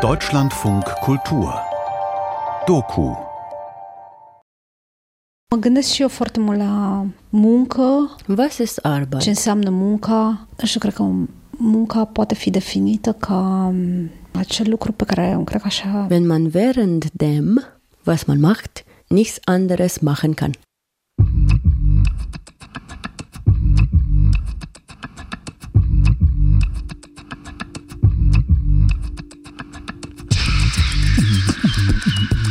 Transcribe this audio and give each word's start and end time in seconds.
Deutschlandfunk 0.00 0.82
Kultur 0.82 1.62
Doku 2.66 3.18
Mă 5.54 5.60
gândesc 5.60 5.88
și 5.92 6.02
eu 6.02 6.08
foarte 6.08 6.40
mult 6.40 6.58
la 6.58 7.06
muncă, 7.28 8.16
Was 8.36 8.58
ist 8.58 8.78
Arbeit? 8.82 9.20
ce 9.20 9.28
înseamnă 9.28 9.70
munca 9.70 10.46
și 10.62 10.78
cred 10.78 10.94
că 10.94 11.06
munca 11.50 12.04
poate 12.04 12.34
fi 12.34 12.50
definită 12.50 13.12
ca 13.12 13.72
acel 14.32 14.70
lucru 14.70 14.92
pe 14.92 15.04
care 15.04 15.42
cred 15.44 15.60
că 15.60 15.66
așa 15.66 16.06
Wenn 16.10 16.26
man 16.26 16.50
während 16.54 17.04
dem, 17.12 17.64
was 18.06 18.24
man 18.24 18.40
macht, 18.40 18.84
nichts 19.06 19.38
anderes 19.44 19.98
machen 19.98 20.32
kann. 20.32 20.52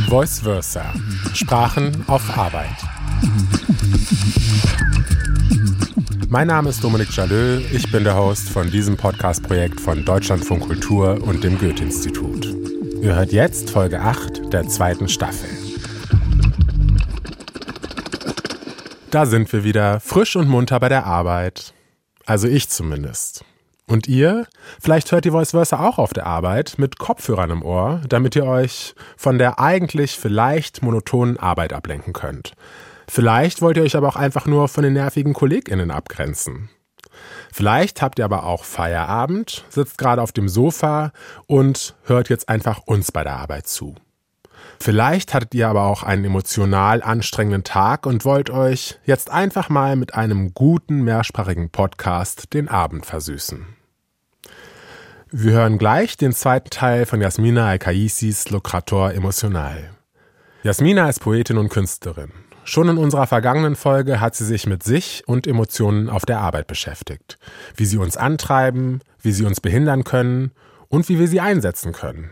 Voice 0.10 0.40
Versa. 0.40 0.92
Sprachen 1.36 2.04
auf 2.08 2.36
Arbeit. 2.36 2.66
Mein 6.30 6.48
Name 6.48 6.72
ist 6.72 6.84
Dominik 6.84 7.16
Jalö, 7.16 7.60
ich 7.72 7.92
bin 7.92 8.04
der 8.04 8.16
Host 8.18 8.50
von 8.50 8.72
diesem 8.72 8.98
Podcast-Projekt 8.98 9.80
von 9.80 10.04
Deutschlandfunk 10.04 10.64
Kultur 10.64 11.22
und 11.22 11.44
dem 11.44 11.60
Goethe-Institut. 11.60 12.56
Ihr 13.04 13.14
hört 13.14 13.32
jetzt 13.32 13.70
Folge 13.70 14.02
8 14.02 14.52
der 14.52 14.68
zweiten 14.68 15.08
Staffel. 15.08 15.48
Da 19.12 19.28
sind 19.28 19.54
wir 19.54 19.64
wieder, 19.64 20.00
frisch 20.00 20.36
und 20.36 20.50
munter 20.50 20.80
bei 20.80 20.90
der 20.90 21.06
Arbeit. 21.06 21.76
Also 22.26 22.48
ich 22.48 22.68
zumindest. 22.68 23.46
Und 23.90 24.08
ihr? 24.08 24.46
Vielleicht 24.80 25.12
hört 25.12 25.26
die 25.26 25.32
Voice 25.32 25.50
Versa 25.50 25.80
auch 25.80 25.98
auf 25.98 26.14
der 26.14 26.28
Arbeit 26.28 26.76
mit 26.78 27.00
Kopfhörern 27.00 27.50
im 27.50 27.64
Ohr, 27.64 28.02
damit 28.08 28.36
ihr 28.36 28.46
euch 28.46 28.94
von 29.18 29.40
der 29.40 29.60
eigentlich 29.60 30.20
vielleicht 30.20 30.84
monotonen 30.84 31.40
Arbeit 31.40 31.74
ablenken 31.74 32.14
könnt. 32.14 32.54
Vielleicht 33.10 33.64
wollt 33.64 33.78
ihr 33.78 33.84
euch 33.84 33.96
aber 33.96 34.08
auch 34.08 34.16
einfach 34.16 34.46
nur 34.46 34.68
von 34.68 34.84
den 34.84 34.94
nervigen 34.94 35.34
KollegInnen 35.34 35.90
abgrenzen. 35.90 36.70
Vielleicht 37.52 38.04
habt 38.04 38.20
ihr 38.20 38.26
aber 38.26 38.44
auch 38.44 38.64
Feierabend, 38.64 39.66
sitzt 39.70 39.98
gerade 39.98 40.22
auf 40.22 40.34
dem 40.34 40.50
Sofa 40.50 41.12
und 41.48 41.96
hört 42.04 42.30
jetzt 42.30 42.48
einfach 42.48 42.82
uns 42.86 43.12
bei 43.12 43.24
der 43.24 43.38
Arbeit 43.38 43.66
zu. 43.66 43.96
Vielleicht 44.80 45.34
hattet 45.34 45.56
ihr 45.56 45.68
aber 45.68 45.86
auch 45.86 46.04
einen 46.04 46.26
emotional 46.26 47.02
anstrengenden 47.02 47.64
Tag 47.64 48.06
und 48.06 48.24
wollt 48.24 48.52
euch 48.52 49.00
jetzt 49.06 49.32
einfach 49.32 49.70
mal 49.70 49.96
mit 49.96 50.14
einem 50.14 50.54
guten 50.54 51.02
mehrsprachigen 51.02 51.72
Podcast 51.72 52.54
den 52.54 52.68
Abend 52.68 53.08
versüßen. 53.08 53.79
Wir 55.32 55.52
hören 55.52 55.78
gleich 55.78 56.18
den 56.18 56.34
zweiten 56.34 56.72
Teil 56.72 57.06
von 57.06 57.22
Jasmina 57.22 57.68
Al-Kaisis 57.68 58.50
Lokrator 58.50 59.12
Emotional. 59.12 59.92
Jasmina 60.64 61.08
ist 61.08 61.20
Poetin 61.20 61.60
und 61.60 61.70
Künstlerin. 61.70 62.32
Schon 62.64 62.90
in 62.90 62.98
unserer 62.98 63.28
vergangenen 63.28 63.76
Folge 63.76 64.20
hat 64.20 64.36
sie 64.36 64.46
sich 64.46 64.66
mit 64.66 64.82
sich 64.82 65.22
und 65.28 65.46
Emotionen 65.46 66.10
auf 66.10 66.26
der 66.26 66.40
Arbeit 66.40 66.66
beschäftigt. 66.66 67.38
Wie 67.76 67.86
sie 67.86 67.98
uns 67.98 68.18
antreiben, 68.18 69.02
wie 69.22 69.32
sie 69.32 69.46
uns 69.46 69.62
behindern 69.62 70.04
können 70.04 70.52
und 70.88 71.10
wie 71.10 71.20
wir 71.20 71.28
sie 71.28 71.42
einsetzen 71.42 71.94
können. 71.94 72.32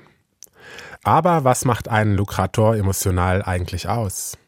Aber 1.03 1.43
was 1.43 1.65
macht 1.65 1.89
einen 1.89 2.15
Lukrator 2.15 2.75
emotional 2.75 3.43
eigentlich 3.43 3.87
aus? 3.87 4.39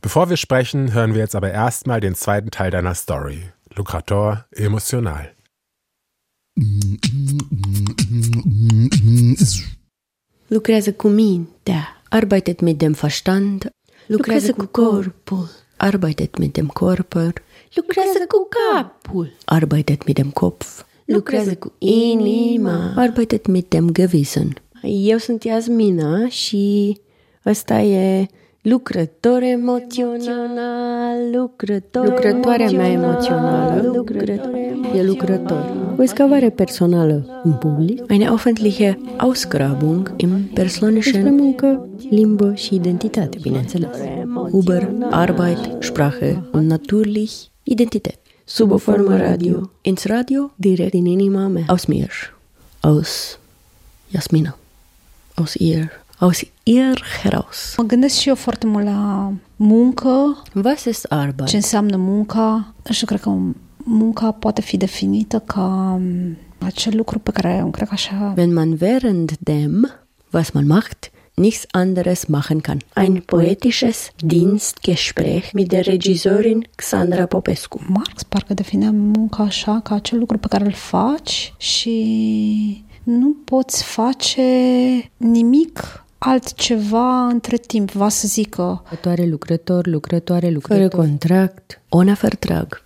Bevor 0.00 0.30
wir 0.30 0.36
sprechen, 0.36 0.92
hören 0.92 1.14
wir 1.14 1.20
jetzt 1.20 1.34
aber 1.34 1.50
erstmal 1.50 1.98
den 1.98 2.14
zweiten 2.14 2.52
Teil 2.52 2.70
deiner 2.70 2.94
Story. 2.94 3.50
Lukrator 3.74 4.44
emotional. 4.52 5.32
Lucrează 10.46 10.92
cu 10.92 11.08
mintea, 11.08 12.02
arbeitet 12.08 12.60
mit 12.60 12.78
dem 12.78 12.92
Verstand, 12.92 13.70
lucrează 14.06 14.52
cu 14.52 14.64
corpul, 14.64 15.48
arbeitet 15.76 16.38
mit 16.38 16.52
dem 16.52 16.66
Körper, 16.66 17.32
lucrează 17.74 18.18
cu 18.28 18.48
capul, 18.48 19.32
arbeitet 19.44 20.06
mit 20.06 20.14
dem 20.14 20.30
Kopf, 20.30 20.84
lucrează 21.04 21.54
cu 21.54 21.72
inima, 21.78 22.92
arbeitet 22.96 23.46
mit 23.46 23.68
dem 23.68 23.90
Gewissen. 23.90 24.62
Eu 24.82 25.18
sunt 25.18 25.44
Yasmina 25.44 26.28
și 26.28 26.96
ăsta 27.46 27.80
e 27.80 28.26
lucrător 28.62 29.42
emoțional, 29.42 31.30
lucrător 31.32 32.04
Lucrătoarea 32.04 32.70
mea 32.70 32.88
emoțională 32.88 33.90
lucrător, 33.94 34.54
e 34.94 35.02
lucrător. 35.02 35.94
O 35.98 36.02
excavare 36.02 36.50
personală 36.50 37.40
în 37.42 37.52
public, 37.52 38.02
eine 38.08 38.28
öffentliche 38.30 38.98
Ausgrabung 39.16 40.14
im 40.16 40.50
persönlichen 40.54 41.22
Despre 41.22 41.30
muncă, 41.30 41.88
limbă 42.10 42.54
și 42.54 42.74
identitate, 42.74 43.38
bineînțeles. 43.40 43.96
Uber, 44.50 44.90
Arbeit, 45.10 45.58
Sprache 45.78 46.48
und 46.52 46.70
natürlich 46.70 47.32
Identität. 47.62 48.18
Sub 48.44 48.70
o 48.70 48.76
formă 48.76 49.16
radio. 49.16 49.70
Ins 49.80 50.04
Radio, 50.04 50.52
direkt 50.56 50.90
din 50.90 51.06
inima 51.06 51.46
mea. 51.46 51.64
Aus 51.66 51.84
mir. 51.84 52.10
Aus 52.80 53.38
Jasmina. 54.10 54.58
Aus 55.34 55.54
ihr. 55.54 56.01
Aus 56.22 56.40
ihr 56.62 57.02
heraus. 57.22 57.74
Mă 57.76 57.84
gândesc 57.84 58.18
și 58.18 58.28
eu 58.28 58.34
foarte 58.34 58.66
mult 58.66 58.84
la 58.84 59.32
muncă, 59.56 60.42
Was 60.64 60.84
ist 60.84 61.04
Arbeit? 61.04 61.48
ce 61.48 61.56
înseamnă 61.56 61.96
munca 61.96 62.74
și 62.90 63.04
cred 63.04 63.20
că 63.20 63.32
munca 63.76 64.30
poate 64.30 64.60
fi 64.60 64.76
definită 64.76 65.38
ca 65.38 65.92
um, 65.94 66.36
acel 66.58 66.96
lucru 66.96 67.18
pe 67.18 67.30
care 67.30 67.68
cred 67.72 67.88
că 67.88 67.94
așa 67.94 68.34
Wenn 68.36 68.52
man 68.52 68.76
während 68.80 69.30
dem, 69.38 69.90
was 70.30 70.50
man 70.50 70.66
macht, 70.66 71.10
nichts 71.34 71.64
anderes 71.70 72.24
machen 72.24 72.60
kann. 72.60 72.80
Ein 72.96 73.22
poetisches 73.26 74.10
Dienstgespräch 74.16 75.52
mit 75.52 75.68
der 75.68 75.84
Regisseurin 75.84 76.66
Xandra 76.76 77.26
Popescu. 77.26 77.80
Marx 77.88 78.22
parcă 78.22 78.54
definea 78.54 78.90
munca 78.90 79.42
așa 79.42 79.80
ca 79.84 79.94
acel 79.94 80.18
lucru 80.18 80.38
pe 80.38 80.46
care 80.48 80.64
îl 80.64 80.72
faci 80.72 81.54
și 81.56 82.84
nu 83.02 83.36
poți 83.44 83.84
face 83.84 84.42
nimic 85.16 86.01
altceva 86.24 87.26
între 87.26 87.56
timp, 87.56 87.90
va 87.90 88.08
să 88.08 88.26
zică. 88.26 88.82
Lucrătoare, 88.82 89.26
lucrător, 89.26 89.86
lucrătoare, 89.86 90.50
lucrător. 90.50 90.88
Fără 90.90 91.02
contract. 91.02 91.80
Ohne 91.88 92.16
Vertrag. 92.20 92.84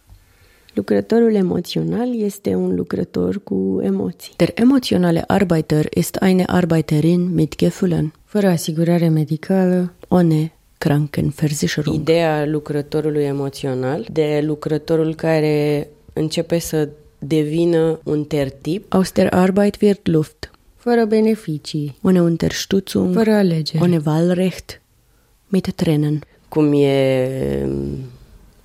Lucrătorul 0.75 1.35
emoțional 1.35 2.21
este 2.21 2.55
un 2.55 2.75
lucrător 2.75 3.43
cu 3.43 3.81
emoții. 3.83 4.33
Der 4.37 4.51
emotionale 4.55 5.25
Arbeiter 5.27 5.87
ist 5.95 6.19
eine 6.21 6.45
Arbeiterin 6.47 7.35
mit 7.35 7.55
Gefühlen. 7.57 8.13
Fără 8.25 8.47
asigurare 8.47 9.09
medicală. 9.09 9.93
Ohne 10.09 10.53
Krankenversicherung. 10.79 11.97
Ideea 11.97 12.47
lucrătorului 12.47 13.23
emoțional, 13.23 14.07
de 14.13 14.43
lucrătorul 14.45 15.15
care 15.15 15.89
începe 16.13 16.59
să 16.59 16.89
devină 17.19 18.01
un 18.05 18.25
tertip, 18.25 18.93
Aus 18.93 19.13
der 19.13 19.35
Arbeit 19.35 19.81
wird 19.81 20.01
Luft. 20.03 20.51
Fără 20.89 21.05
beneficii. 21.05 21.97
Ohne 22.03 22.23
Unterstützung. 22.23 23.15
Fără 23.15 23.33
alegeri. 23.33 23.83
Ohne 23.83 24.01
Wahlrecht. 24.05 24.81
Mit 25.47 25.73
Tränen. 25.75 26.21
cum 26.49 26.73
e 26.73 27.65
mm, 27.67 27.99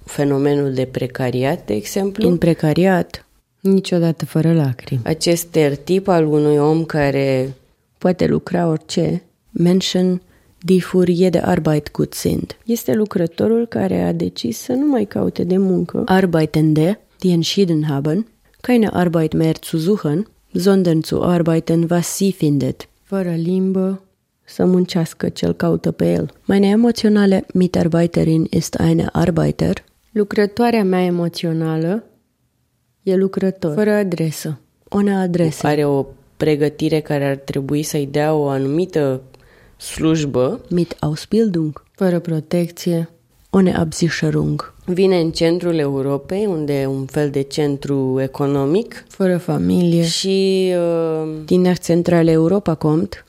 fenomenul 0.05 0.73
de 0.73 0.85
precariat, 0.85 1.65
de 1.65 1.73
exemplu. 1.73 2.29
În 2.29 2.37
precariat. 2.37 3.25
Niciodată 3.59 4.25
fără 4.25 4.53
lacrimi. 4.53 5.01
Acest 5.03 5.45
tertip 5.45 6.07
al 6.07 6.25
unui 6.25 6.57
om 6.57 6.83
care 6.83 7.53
Poate 7.97 8.25
lucra 8.25 8.67
orice. 8.67 9.23
Menschen, 9.49 10.21
die 10.57 10.79
für 10.79 11.11
jede 11.13 11.39
Arbeit 11.39 11.91
gut 11.91 12.13
sind. 12.13 12.57
Este 12.65 12.93
lucrătorul 12.93 13.67
care 13.67 14.01
a 14.01 14.11
decis 14.11 14.57
să 14.57 14.71
nu 14.71 14.85
mai 14.85 15.05
caute 15.05 15.43
de 15.43 15.57
muncă. 15.57 16.03
Arbeitende, 16.05 16.99
die 17.19 17.31
entschieden 17.31 17.83
haben, 17.83 18.27
keine 18.59 18.89
Arbeit 18.91 19.33
mehr 19.33 19.55
zu 19.63 19.77
suchen, 19.77 20.27
sondern 20.53 21.03
zu 21.03 21.21
arbeiten, 21.21 21.87
was 21.89 22.15
sie 22.15 22.31
findet. 22.31 22.89
Fără 23.03 23.31
limbă, 23.31 24.01
să 24.43 24.65
muncească 24.65 25.29
cel 25.29 25.53
caută 25.53 25.91
pe 25.91 26.11
el. 26.11 26.33
Meine 26.45 26.67
emotionale 26.67 27.45
Mitarbeiterin 27.53 28.47
ist 28.49 28.77
eine 28.79 29.09
Arbeiter. 29.11 29.83
Lucrătoarea 30.11 30.83
mea 30.83 31.03
emoțională 31.03 32.03
e 33.03 33.15
lucrător. 33.15 33.73
Fără 33.73 33.91
adresă. 33.91 34.59
Ohne 34.89 35.15
adresă. 35.15 35.67
are 35.67 35.85
o 35.85 36.05
pregătire 36.37 36.99
care 36.99 37.25
ar 37.25 37.35
trebui 37.35 37.83
să-i 37.83 38.07
dea 38.11 38.33
o 38.33 38.47
anumită 38.47 39.21
slujbă, 39.77 40.61
Mit 40.69 40.95
Ausbildung. 40.99 41.83
Fără 41.91 42.19
protecție. 42.19 43.09
Ohne 43.49 43.75
Absicherung. 43.75 44.73
Vine 44.93 45.19
în 45.19 45.31
centrul 45.31 45.77
Europei, 45.77 46.45
unde 46.45 46.79
e 46.79 46.85
un 46.85 47.05
fel 47.05 47.29
de 47.29 47.41
centru 47.41 48.19
economic 48.21 49.05
Fără 49.07 49.37
familie. 49.37 50.03
și 50.03 50.71
uh, 50.75 51.31
Die 51.45 51.57
nach 51.57 51.81
Zentrale 51.81 52.31
Europa 52.31 52.75
kommt, 52.75 53.25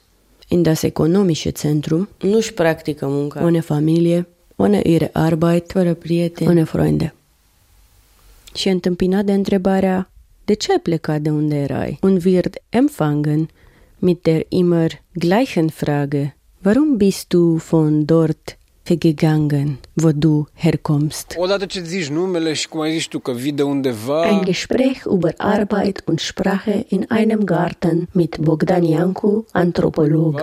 in 0.49 0.62
das 0.62 0.82
ökonomische 0.82 1.50
Zentrum, 1.56 2.09
nu-și 2.20 2.53
practică 2.55 3.06
munca. 3.09 3.43
ohne 3.44 3.61
Familie, 3.61 4.29
ohne 4.56 4.81
ihre 4.85 5.11
Arbeit, 5.12 5.70
fără 5.70 5.94
prieteni, 5.94 6.49
ohne 6.49 6.64
Freunde. 6.64 7.14
Și 8.55 8.69
întâmpinat 8.69 9.25
de 9.25 9.32
întrebarea 9.32 10.11
de 10.44 10.55
ce 10.55 10.73
ai 10.73 10.79
plecat 10.79 11.20
de 11.20 11.31
unde 11.31 11.55
erai? 11.56 11.99
Und 12.03 12.25
wird 12.25 12.55
empfangen 12.69 13.49
mit 13.99 14.23
der 14.23 14.47
immer 14.49 14.91
gleichen 15.12 15.69
Frage, 15.69 16.37
warum 16.64 16.97
bist 16.97 17.29
du 17.29 17.56
von 17.56 18.05
dort 18.05 18.59
weggegangen, 18.84 19.79
wo 19.96 20.12
du 20.12 20.46
herkommst? 20.55 21.37
Ein 24.23 24.44
Gespräch 24.44 25.06
über 25.06 25.32
Arbeit 25.38 26.02
und 26.06 26.20
Sprache 26.20 26.84
in 26.88 27.11
einem 27.11 27.46
Garten 27.46 28.08
mit 28.12 28.38
Bogdan 28.40 28.84
Janku, 28.84 29.44
Anthropolog. 29.52 30.40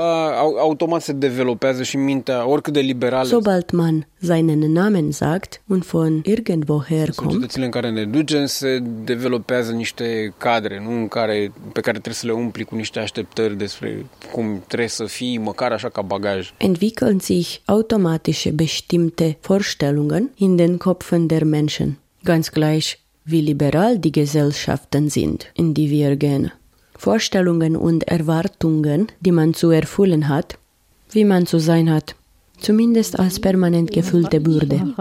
Sobald 3.23 3.73
man 3.73 4.05
seinen 4.21 4.73
Namen 4.73 5.13
sagt 5.13 5.61
und 5.67 5.85
von 5.85 6.21
irgendwoher 6.25 7.11
kommt, 7.15 7.55
ne 7.91 8.05
ducem, 8.05 8.45
se 8.45 8.79
developează 9.03 9.71
niște 9.71 10.33
cadre, 10.37 10.81
nu 10.83 10.91
în 10.91 11.07
care, 11.07 11.51
pe 11.73 11.79
care 11.81 11.91
trebuie 11.91 12.13
să 12.13 12.25
le 12.25 12.31
umpli 12.31 12.63
cu 12.63 12.75
niște 12.75 12.99
așteptări 12.99 13.57
despre 13.57 14.05
cum 14.31 14.63
trebuie 14.67 14.89
să 14.89 15.05
fii, 15.05 15.37
măcar 15.37 15.71
așa 15.71 15.89
ca 15.89 16.01
bagaj. 16.01 16.53
entwickeln 16.57 17.19
sich 17.19 17.57
automatische 18.29 18.53
bestimmte 18.53 19.35
Vorstellungen 19.41 20.29
in 20.37 20.57
den 20.57 20.77
Köpfen 20.77 21.27
der 21.27 21.45
Menschen, 21.45 21.97
ganz 22.23 22.51
gleich 22.51 22.99
wie 23.25 23.41
liberal 23.41 23.97
die 23.97 24.11
Gesellschaften 24.11 25.09
sind, 25.09 25.47
in 25.55 25.73
die 25.73 25.89
wir 25.89 26.15
gehen. 26.15 26.51
Vorstellungen 26.95 27.75
und 27.75 28.03
Erwartungen, 28.07 29.07
die 29.19 29.31
man 29.31 29.53
zu 29.53 29.71
erfüllen 29.71 30.27
hat, 30.27 30.57
wie 31.11 31.25
man 31.25 31.45
zu 31.45 31.59
sein 31.59 31.89
hat, 31.89 32.15
zumindest 32.61 33.13
als 33.13 33.37
permanent 33.37 33.89
gefüllte 33.89 34.39
Bürde. 34.39 34.93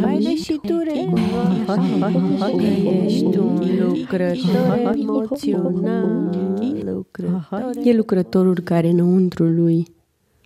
haide 0.00 0.34
și 0.34 0.60
tu 0.62 0.78
recunoaște, 0.84 1.84
ești 3.04 3.38
un 3.38 3.60
lucrător 3.80 4.94
emoțional, 5.00 6.30
lucrător 6.84 7.70
E 7.84 7.92
lucrătorul 7.92 8.58
care 8.64 8.88
înăuntru 8.88 9.44
lui 9.44 9.86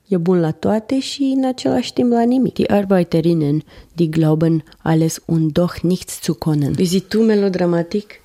e 0.08 0.16
bun 0.16 0.40
la 0.40 0.50
toate 0.50 0.98
și 0.98 1.34
în 1.36 1.44
același 1.44 1.92
timp 1.92 2.10
la 2.10 2.22
nimic. 2.22 2.54
Die 2.54 2.66
Arbeiterinnen, 2.68 3.62
die 3.98 4.10
glauben 4.10 4.62
alles 4.82 5.22
und 5.26 5.52
doch 5.52 5.75
nichts 5.82 6.20
zu 6.20 6.34
können. 6.34 6.75
Zici 6.75 7.00
tu 7.00 7.20
melodramatic? 7.22 8.20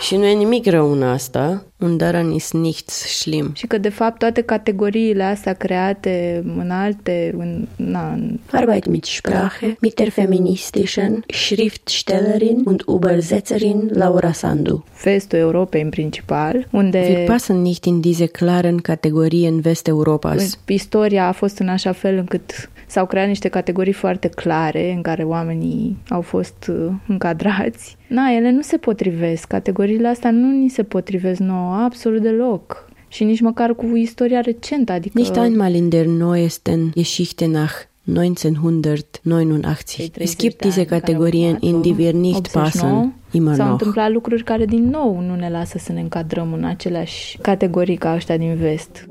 Și 0.00 0.16
nu 0.16 0.24
e 0.24 0.32
nimic 0.34 0.66
rău 0.66 0.92
în 0.92 1.02
asta. 1.02 1.64
Und 1.78 1.98
daran 1.98 2.30
ist 2.30 2.52
nichts 2.52 2.92
schlimm. 2.94 3.50
Și 3.54 3.66
că, 3.66 3.78
de 3.78 3.88
fapt, 3.88 4.18
toate 4.18 4.40
categoriile 4.40 5.22
astea 5.22 5.52
create 5.52 6.42
în 6.56 6.70
alte... 6.70 7.34
În, 7.38 7.66
na, 7.76 8.12
în 8.12 8.38
Arbeit 8.52 8.86
mit 8.86 9.04
Sprache, 9.04 9.76
mit 9.80 9.94
der 9.94 10.08
feministischen 10.08 11.24
Schriftstellerin 11.28 12.62
und 12.64 12.82
Übersetzerin 12.88 13.90
Laura 13.92 14.32
Sandu. 14.32 14.84
vestul 15.04 15.38
Europei, 15.38 15.82
în 15.82 15.88
principal, 15.88 16.66
unde 16.70 16.98
Wir 16.98 17.26
passen 17.26 17.60
nicht 17.60 17.84
in 17.84 18.00
diese 18.00 18.26
klaren 18.26 18.76
Kategorien 18.76 19.60
Westeuropas. 19.64 20.58
istoria 20.66 21.26
a 21.26 21.32
fost 21.32 21.58
în 21.58 21.68
așa 21.68 21.92
fel 21.92 22.16
încât 22.16 22.70
s-au 22.86 23.06
creat 23.06 23.26
niște 23.26 23.48
categorii 23.48 23.92
foarte 23.92 24.28
clare 24.28 24.92
în 24.92 25.02
care 25.02 25.15
oamenii 25.22 25.96
au 26.08 26.20
fost 26.20 26.70
uh, 26.70 26.92
încadrați. 27.08 27.96
Na, 28.08 28.30
ele 28.30 28.50
nu 28.50 28.60
se 28.60 28.76
potrivesc. 28.76 29.46
Categoriile 29.46 30.08
astea 30.08 30.30
nu 30.30 30.50
ni 30.50 30.68
se 30.68 30.82
potrivesc 30.82 31.40
nouă 31.40 31.74
absolut 31.74 32.22
deloc. 32.22 32.88
Și 33.08 33.24
nici 33.24 33.40
măcar 33.40 33.74
cu 33.74 33.86
istoria 33.96 34.40
recentă, 34.40 34.92
adică... 34.92 35.18
Nicht 35.18 35.36
einmal 35.36 35.74
in 35.74 35.88
der 35.88 36.06
neuesten 36.06 36.90
Geschichte 36.94 37.46
nach 37.46 37.86
1989. 38.06 40.10
Es 40.18 40.36
gibt 40.36 40.62
diese 40.62 40.84
Kategorien, 40.84 41.56
in 41.60 41.82
die 41.82 41.98
wir 41.98 42.12
nicht 42.12 42.52
passen, 42.52 43.14
immer 43.30 43.54
S-au 43.54 43.64
noch. 43.64 43.72
întâmplat 43.80 44.10
lucruri 44.10 44.42
care 44.42 44.64
din 44.64 44.88
nou 44.88 45.20
nu 45.20 45.34
ne 45.34 45.50
lasă 45.50 45.78
să 45.78 45.92
ne 45.92 46.00
încadrăm 46.00 46.52
în 46.52 46.64
aceleași 46.64 47.38
categorii 47.42 47.96
ca 47.96 48.14
ăștia 48.14 48.36
din 48.36 48.54
vest. 48.54 49.06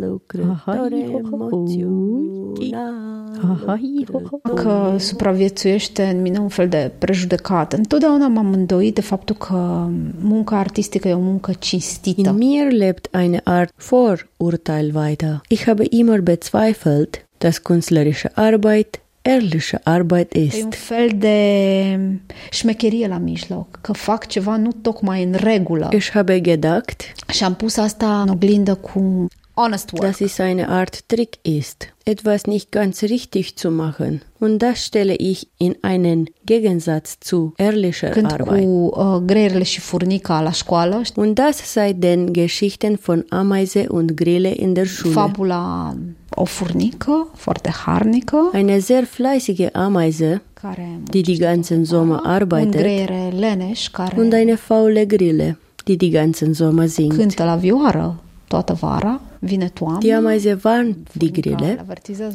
lucrător 0.00 0.88
emoțional. 0.92 2.94
că 4.54 4.94
supraviețuiește 4.98 6.04
în 6.04 6.20
mine 6.20 6.38
un 6.38 6.48
fel 6.48 6.68
de 6.68 6.92
prejudecată. 6.98 7.76
Întotdeauna 7.76 8.28
m-am 8.28 8.52
îndoit 8.52 8.94
de 8.94 9.00
faptul 9.00 9.36
că 9.36 9.88
munca 10.20 10.58
artistică 10.58 11.08
e 11.08 11.14
o 11.14 11.18
muncă 11.18 11.52
cinstită. 11.58 12.28
In 12.28 12.36
mir 12.36 12.72
lebt 12.72 13.14
eine 13.14 13.40
Art 13.44 13.72
Vorurteil 13.88 14.96
weiter. 14.96 15.40
Ich 15.48 15.64
habe 15.64 15.84
immer 15.90 16.20
bezweifelt, 16.20 17.25
dass 17.38 17.58
künstlerische 17.62 18.30
Arbeit 18.34 19.00
ehrliche 19.22 19.80
Arbeit 19.84 20.34
E 20.34 20.38
un 20.38 20.44
ist. 20.44 20.74
fel 20.74 21.08
de 21.14 21.40
șmecherie 22.50 23.06
la 23.08 23.18
mijloc, 23.18 23.78
că 23.80 23.92
fac 23.92 24.26
ceva 24.26 24.56
nu 24.56 24.70
tocmai 24.82 25.22
în 25.22 25.32
regulă. 25.32 25.88
Ich 25.92 26.10
habe 26.12 26.40
gedacht, 26.40 27.02
Și 27.32 27.44
am 27.44 27.54
pus 27.54 27.76
asta 27.76 28.20
în 28.20 28.28
oglindă 28.28 28.74
cu 28.74 29.26
honest 29.56 29.92
work. 29.92 30.02
dass 30.04 30.20
es 30.20 30.38
eine 30.40 30.68
Art 30.68 31.08
Trick 31.08 31.38
ist, 31.42 31.88
etwas 32.04 32.46
nicht 32.46 32.70
ganz 32.70 33.02
richtig 33.02 33.56
zu 33.56 33.70
machen. 33.70 34.20
Und 34.38 34.58
das 34.58 34.84
stelle 34.84 35.14
ich 35.16 35.48
in 35.58 35.74
einen 35.82 36.26
Gegensatz 36.44 37.18
zu 37.20 37.52
ehrlicher 37.56 38.10
Când 38.10 38.26
cu 38.26 38.32
Arbeit. 38.32 39.60
uh, 39.60 39.64
și 39.64 39.80
furnica 39.80 40.40
la 40.42 40.50
școală, 40.50 41.00
Und 41.16 41.34
das 41.34 41.56
seit 41.56 41.96
den 41.96 42.32
Geschichten 42.32 42.98
von 43.04 43.24
Ameise 43.28 43.86
und 43.88 44.10
Grille 44.10 44.52
in 44.56 44.72
der 44.72 44.86
Schule. 44.86 45.12
fabula 45.14 45.94
o 46.38 46.44
furnică 46.44 47.28
foarte 47.34 47.70
harnică, 47.70 48.50
Eine 48.52 48.78
sehr 48.78 49.04
fleißige 49.04 49.68
Ameise, 49.72 50.42
die 51.10 51.22
die 51.22 51.38
ganzen 51.38 51.84
Sommer 51.84 52.18
un 52.24 52.30
arbeitet, 52.30 52.80
greiere 52.80 53.32
leneș 53.38 53.88
care 53.90 54.20
und 54.20 54.32
eine 54.32 54.54
faule 54.54 55.04
Grille, 55.04 55.58
die 55.84 55.96
die 55.96 56.10
ganzen 56.10 56.52
Sommer 56.52 56.86
singt. 56.88 57.16
cântă 57.16 57.44
la 57.44 57.56
vioară 57.56 58.20
toată 58.48 58.72
vara, 58.72 59.20
vine 59.38 59.68
toamna. 59.68 59.98
Die 59.98 60.14
Ameise 60.14 60.58
warnt 60.62 60.96
die 61.12 61.30
Grille, 61.30 61.84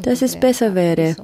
dass 0.02 0.22
es 0.22 0.36
besser 0.36 0.74
wäre, 0.74 1.16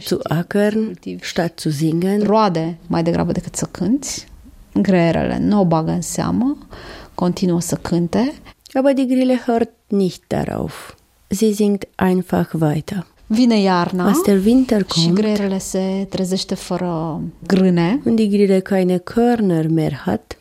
zu 0.00 0.18
ackern, 0.22 0.98
statt 1.20 1.58
zu 1.58 1.70
singen. 1.70 2.22
roade 2.22 2.78
mai 2.86 3.02
degrabă 3.02 3.32
decât 3.32 3.56
să 3.56 3.66
cânti. 3.70 4.26
Greierele 4.74 5.38
nu 5.38 5.60
o 5.60 5.64
bagă 5.64 5.90
în 5.90 6.00
seamă, 6.00 6.58
continuă 7.14 7.60
să 7.60 7.74
cânte. 7.76 8.32
Aber 8.72 8.92
die 8.92 9.04
Grille 9.04 9.42
hört 9.46 9.70
nicht 9.86 10.22
darauf. 10.26 10.94
Sie 11.26 11.52
singt 11.52 11.88
einfach 11.96 12.52
weiter. 12.60 13.06
Vine 13.26 13.60
iarna 13.60 14.06
Als 14.06 14.22
der 14.22 14.40
Winter 14.44 14.80
și 14.80 15.04
kommt 15.04 15.14
greierele 15.14 15.58
se 15.58 16.06
trezește 16.08 16.54
fără 16.54 17.20
grâne 17.46 18.00
und 18.04 18.16
die 18.16 18.26
Grille 18.26 18.58
keine 18.58 18.96
Körner 18.96 19.66
mehr 19.66 19.92
hat, 19.92 20.38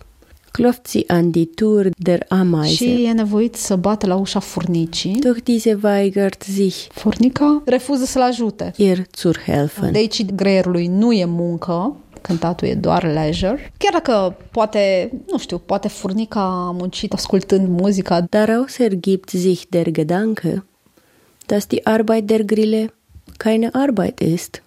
klopft 0.54 0.88
sie 0.88 1.04
an 1.08 1.32
die 1.32 1.46
Tür 1.46 1.90
der 1.98 2.26
Ameise. 2.28 2.74
și 2.74 3.04
e 3.04 3.12
nevoit 3.12 3.56
să 3.56 3.76
bată 3.76 4.08
la 4.08 4.16
ușa 4.16 4.40
furnicii. 4.40 5.20
Doch 5.20 5.38
diese 5.44 5.80
weigert 5.84 6.42
sich, 6.44 6.76
Furnica 6.92 7.62
refuză 7.66 8.06
să-l 8.06 8.22
ajute. 8.22 8.74
ihr 8.78 9.06
zu 9.16 9.32
helfen. 9.46 9.92
De 9.92 9.98
aici 9.98 10.26
greierului 10.26 10.88
nu 10.88 11.12
e 11.12 11.26
muncă, 11.26 11.96
cântatul 12.22 12.68
e 12.68 12.74
doar 12.76 13.04
leisure. 13.04 13.72
Chiar 13.78 13.92
dacă 13.94 14.36
poate, 14.52 15.12
nu 15.32 15.38
știu, 15.38 15.58
poate 15.58 15.88
furnica 15.88 16.40
a 16.40 16.72
muncit 16.72 17.14
ascultând 17.14 17.68
muzica, 17.68 18.22
Daraus 18.30 18.78
ergibt 18.78 19.30
sich 19.30 19.62
der 19.70 19.92
Gedanke, 19.92 20.66
dass 21.46 21.68
die 21.68 21.86
Arbeit 21.86 22.26
der 22.28 22.44
Grille 22.44 22.94
keine 23.38 23.70
Arbeit 23.72 24.20
ist, 24.20 24.62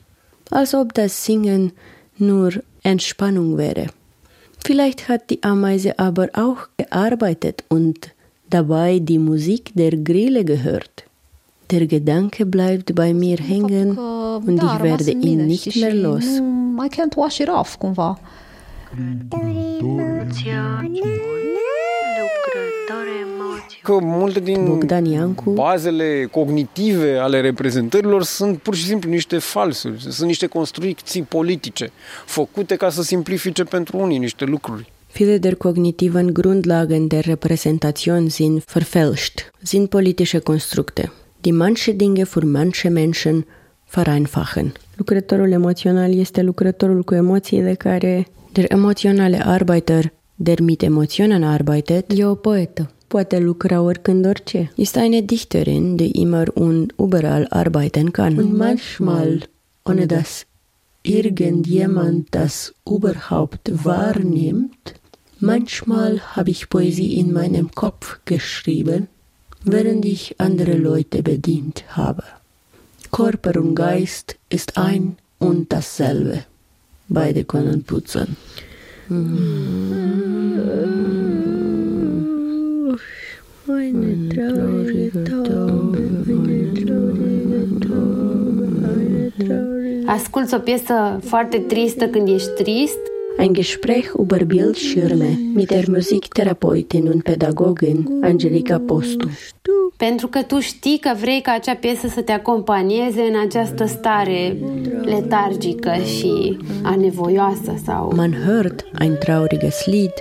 als 0.49 0.73
ob 0.73 0.93
das 0.93 1.23
Singen 1.25 1.73
nur 2.14 2.64
Entspannung 2.83 3.57
wäre. 3.57 3.85
Vielleicht 4.64 5.08
hat 5.08 5.30
die 5.30 5.42
Ameise 5.42 5.98
aber 5.98 6.28
auch 6.34 6.68
gearbeitet 6.76 7.64
und 7.68 8.10
dabei 8.50 8.98
die 8.98 9.18
Musik 9.18 9.72
der 9.75 9.96
Grille 9.96 10.44
gehört. 10.44 11.04
Der 11.70 11.86
Gedanke 11.86 12.46
bleibt 12.46 12.94
bei 12.94 13.12
mir 13.12 13.38
hängen 13.38 13.98
und 13.98 14.62
ich 14.62 14.82
werde 14.82 15.10
ihn 15.10 15.46
nicht 15.46 15.75
mehr 15.76 15.94
los. 15.94 16.25
I 16.25 16.88
can't 16.88 17.16
wash 17.16 17.40
it 17.40 17.48
off, 17.48 17.78
cumva. 17.78 18.18
Că 23.87 23.99
multe 24.00 24.40
din 24.40 24.64
Bogdan 24.64 25.05
Iancu, 25.05 25.50
bazele 25.50 26.28
cognitive 26.31 27.16
ale 27.16 27.40
reprezentărilor 27.40 28.23
sunt 28.23 28.59
pur 28.59 28.75
și 28.75 28.85
simplu 28.85 29.11
niște 29.11 29.38
falsuri, 29.38 30.07
sunt 30.09 30.26
niște 30.26 30.47
construcții 30.47 31.23
politice, 31.23 31.90
făcute 32.25 32.76
ca 32.76 32.90
să 32.90 33.02
simplifice 33.02 33.64
pentru 33.64 33.99
unii 33.99 34.19
niște 34.19 34.45
lucruri. 34.45 34.93
Viele 35.12 35.38
der 35.38 35.55
kognitiven 35.55 36.33
Grundlagen 36.33 37.07
der 37.07 37.25
Repräsentation 37.25 38.28
sind 38.28 38.64
verfälscht, 38.64 39.50
sind 39.62 39.88
politische 39.88 40.38
Konstrukte, 40.38 41.12
die 41.40 41.52
manche 41.52 41.93
Dinge 41.93 42.25
für 42.25 42.45
manche 42.45 42.88
Menschen 42.88 43.47
vereinfachen. 43.90 44.73
Lucrătorul 44.97 45.52
emoțional 45.52 46.14
este 46.14 46.43
lucrătorul 46.43 47.02
cu 47.02 47.14
emoțiile 47.14 47.75
care... 47.75 48.26
Der 48.52 48.73
emotionale 48.73 49.40
Arbeiter, 49.45 50.12
der 50.35 50.61
mit 50.61 50.83
Emotionen 50.83 51.43
arbeitet, 51.43 52.11
E 52.14 52.25
o 52.25 52.35
poetă. 52.35 52.90
Poate 53.16 53.38
lucra 53.40 53.80
oricând 53.80 54.26
orice. 54.26 54.68
Ist 54.76 54.99
eine 54.99 55.23
Dichterin, 55.23 55.96
die 55.96 56.11
immer 56.20 56.44
und 56.54 56.92
überall 56.99 57.46
arbeiten 57.50 58.12
kann. 58.12 58.38
Und 58.38 58.56
manchmal, 58.56 59.40
ohne 59.87 60.06
dass 60.06 60.44
irgendjemand 61.02 62.28
das 62.32 62.75
überhaupt 62.85 63.64
wahrnimmt, 63.85 64.94
manchmal 65.40 66.20
habe 66.37 66.50
ich 66.50 66.68
Poesie 66.68 67.18
in 67.18 67.32
meinem 67.32 67.70
Kopf 67.75 68.18
geschrieben, 68.26 69.08
während 69.64 70.04
ich 70.04 70.38
andere 70.38 70.76
Leute 70.76 71.23
bedient 71.23 71.85
habe. 71.96 72.25
Körper 73.12 73.58
und 73.58 73.75
Geist 73.75 74.37
ist 74.50 74.76
ein 74.76 75.16
und 75.38 75.73
dasselbe. 75.73 76.44
Beide 77.08 77.44
können 77.44 77.82
putzen. 77.85 78.37
Eine 83.68 84.28
traurige 84.28 85.23
Taube, 85.25 85.99
eine 86.28 86.73
traurige 86.73 87.78
Taube, 87.80 88.64
eine 88.64 89.32
traurige 89.38 90.06
Asculți 90.06 90.54
o 90.54 90.58
piesă 90.58 91.20
foarte 91.25 91.58
tristă 91.58 92.06
când 92.06 92.28
ești 92.28 92.49
trist. 92.49 92.99
Ein 93.38 93.52
Gespräch 93.52 94.12
über 94.18 94.44
Bildschirme 94.44 95.38
mit 95.54 95.68
der 95.68 95.85
Musiktherapeutin 95.88 97.06
und 97.06 97.23
Pädagogin 97.23 98.08
Angelika 98.23 98.78
Postu. 98.78 99.28
pentru 99.96 100.26
că 100.26 100.42
tu 100.42 100.58
știi 100.61 100.99
că 100.99 101.11
vrei 101.20 101.40
ca 101.40 101.52
acea 101.52 101.75
piesă 101.75 102.08
să 102.08 102.20
te 102.20 102.32
acompanieze 102.32 103.20
în 103.20 103.40
această 103.46 103.87
stare 103.87 104.56
letargică 105.04 105.92
și 105.92 106.58
anevoioasă 106.82 107.75
sau 107.85 108.12
Man 108.16 108.32
hört 108.46 108.85
ein 109.00 109.16
trauriges 109.18 109.87
Lied, 109.87 110.12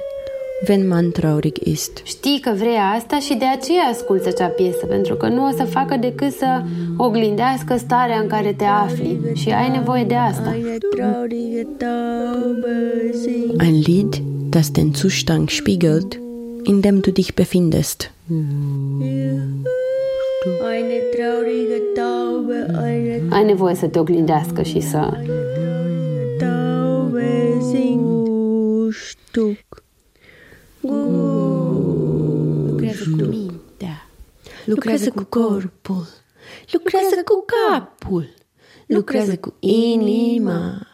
wenn 0.67 0.87
man 0.87 1.11
traurig 1.11 1.57
ist. 1.63 2.01
știi 2.03 2.39
că 2.39 2.51
vrei 2.55 2.77
asta 2.95 3.19
și 3.19 3.33
de 3.33 3.45
aceea 3.45 3.83
asculți 3.91 4.27
acea 4.27 4.47
piesă, 4.47 4.85
pentru 4.85 5.15
că 5.15 5.27
nu 5.27 5.47
o 5.47 5.51
să 5.57 5.63
facă 5.63 5.97
decât 5.97 6.31
să 6.31 6.61
oglindească 6.97 7.77
starea 7.77 8.19
în 8.19 8.27
care 8.27 8.53
te 8.53 8.63
afli 8.63 9.19
și 9.33 9.49
ai 9.49 9.69
nevoie 9.69 10.03
de 10.03 10.15
asta. 10.15 10.55
Ein 13.59 13.79
Lied, 13.85 14.21
das 14.49 14.71
den 14.71 14.93
Zustand 14.93 15.49
spiegelt, 15.49 16.19
in 16.63 16.79
dem 16.79 16.99
du 16.99 17.11
dich 17.11 17.33
befindest. 17.33 18.11
Eine 20.71 20.97
traurige 21.15 21.81
Taube, 21.95 22.65
eine 22.87 23.21
Ai 23.29 23.43
nevoie 23.43 23.75
să 23.75 23.87
te 23.87 23.99
oglindească 23.99 24.61
și 24.61 24.79
să 24.79 25.09
Taube 26.39 27.57
singt. 27.71 28.27
Stuck. 30.85 31.25
Lucrează 32.69 33.03
cu 33.09 33.23
mintea. 33.23 34.07
Lucrează 34.65 35.09
cu 35.09 35.23
corpul. 35.23 36.07
Lucrează 36.71 37.15
cu 37.25 37.45
capul. 37.45 38.33
Lucrează 38.85 39.35
cu 39.35 39.53
inima. 39.59 40.87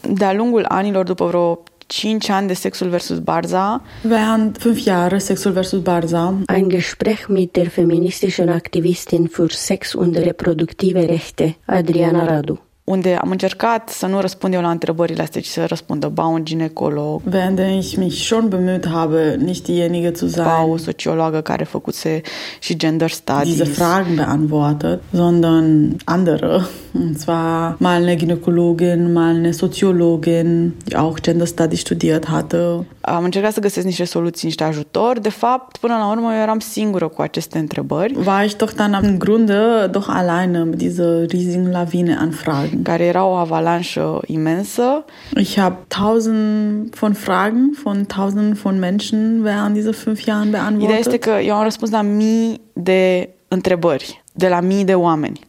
De-a 0.00 0.32
lungul 0.32 0.64
anilor, 0.68 1.04
după 1.04 1.26
vreo 1.26 1.62
5 1.86 2.28
ani 2.28 2.46
de 2.46 2.54
Sexul 2.54 2.88
versus 2.88 3.18
Barza, 3.18 3.82
Während 4.04 4.58
fünf 4.58 4.78
Jahre 4.82 5.18
Sexual 5.18 5.54
versus 5.54 5.80
Barza 5.80 6.34
Ein 6.46 6.68
Gespräch 6.68 7.28
mit 7.28 7.52
der 7.52 7.68
feministischen 7.68 8.48
Aktivistin 8.48 9.26
für 9.26 9.48
Sex 9.48 9.94
und 9.94 10.16
reproduktive 10.16 11.06
Rechte, 11.06 11.56
Adriana 11.66 12.24
Radu. 12.24 12.69
Unde 12.90 13.18
am 13.20 13.30
încercat 13.30 13.88
să 13.88 14.06
nu 14.06 14.20
răspund 14.20 14.54
eu 14.54 14.60
la 14.60 14.70
întrebările 14.70 15.22
astea, 15.22 15.40
ci 15.40 15.46
să 15.46 15.64
răspundă 15.64 16.08
ba 16.08 16.24
un 16.24 16.44
ginecolog, 16.44 17.20
während 17.32 17.58
ich 17.58 17.96
mich 17.96 18.14
schon 18.14 18.48
bemüht 18.48 18.88
habe, 18.88 19.36
nicht 19.38 19.64
diejenige 19.64 20.12
zu 20.14 20.26
ba 20.42 20.62
o 20.62 20.76
sein, 20.76 20.84
sociologă 20.84 21.40
care 21.40 21.64
făcuse 21.64 22.20
și 22.60 22.76
gender 22.76 23.10
studies. 23.10 23.56
diese 23.56 23.64
Fragen 23.64 24.14
beantwortet, 24.14 25.02
sondern 25.12 25.96
andere. 26.04 26.60
Und 26.92 27.18
zwar 27.18 27.76
mal 27.78 28.02
eine 28.02 28.16
Gynäkologin, 28.16 29.12
mal 29.12 29.34
eine 29.36 29.52
Soziologin, 29.52 30.72
die 30.88 30.96
auch 30.96 31.18
Gender 31.20 31.46
Studies 31.46 31.80
studiert 31.80 32.28
hatte. 32.28 32.86
Am 33.00 33.24
încercat 33.24 33.52
să 33.52 33.60
găsesc 33.60 33.86
niște 33.86 34.04
soluții, 34.04 34.46
niște 34.46 34.64
ajutor. 34.64 35.18
De 35.18 35.28
fapt, 35.28 35.76
până 35.76 35.94
la 35.94 36.10
urmă, 36.10 36.32
eu 36.32 36.40
eram 36.42 36.58
singură 36.58 37.08
cu 37.08 37.22
aceste 37.22 37.58
întrebări, 37.58 38.16
War 38.26 38.44
ich 38.44 38.54
doch 38.56 38.72
dann 38.74 39.04
im 39.04 39.18
Grunde 39.18 39.54
doch 39.90 40.08
alleine 40.08 40.64
mit 40.64 40.76
dieser 40.78 41.26
riesigen 41.28 41.70
Lawine 41.70 42.16
an 42.20 42.30
Fragen. 42.30 42.82
care 42.82 43.04
era 43.04 43.24
o 43.26 43.32
avalanșă 43.32 44.20
imensă. 44.26 45.04
Ich 45.36 45.58
habe 45.58 45.76
tausend 45.88 46.94
von 46.94 47.12
Fragen 47.12 47.70
von 47.82 48.04
tausenden 48.04 48.52
von 48.62 48.78
Menschen 48.78 49.42
während 49.44 49.72
dieser 49.74 49.94
fünf 49.94 50.20
Jahren 50.24 50.48
Ideea 50.48 50.68
este 50.68 50.86
beantwortet. 50.86 51.20
că 51.20 51.30
eu 51.44 51.54
am 51.54 51.62
răspuns 51.62 51.90
la 51.90 52.02
mii 52.02 52.60
de 52.72 53.28
întrebări, 53.48 54.22
de 54.32 54.48
la 54.48 54.60
mii 54.60 54.84
de 54.84 54.94
oameni 54.94 55.40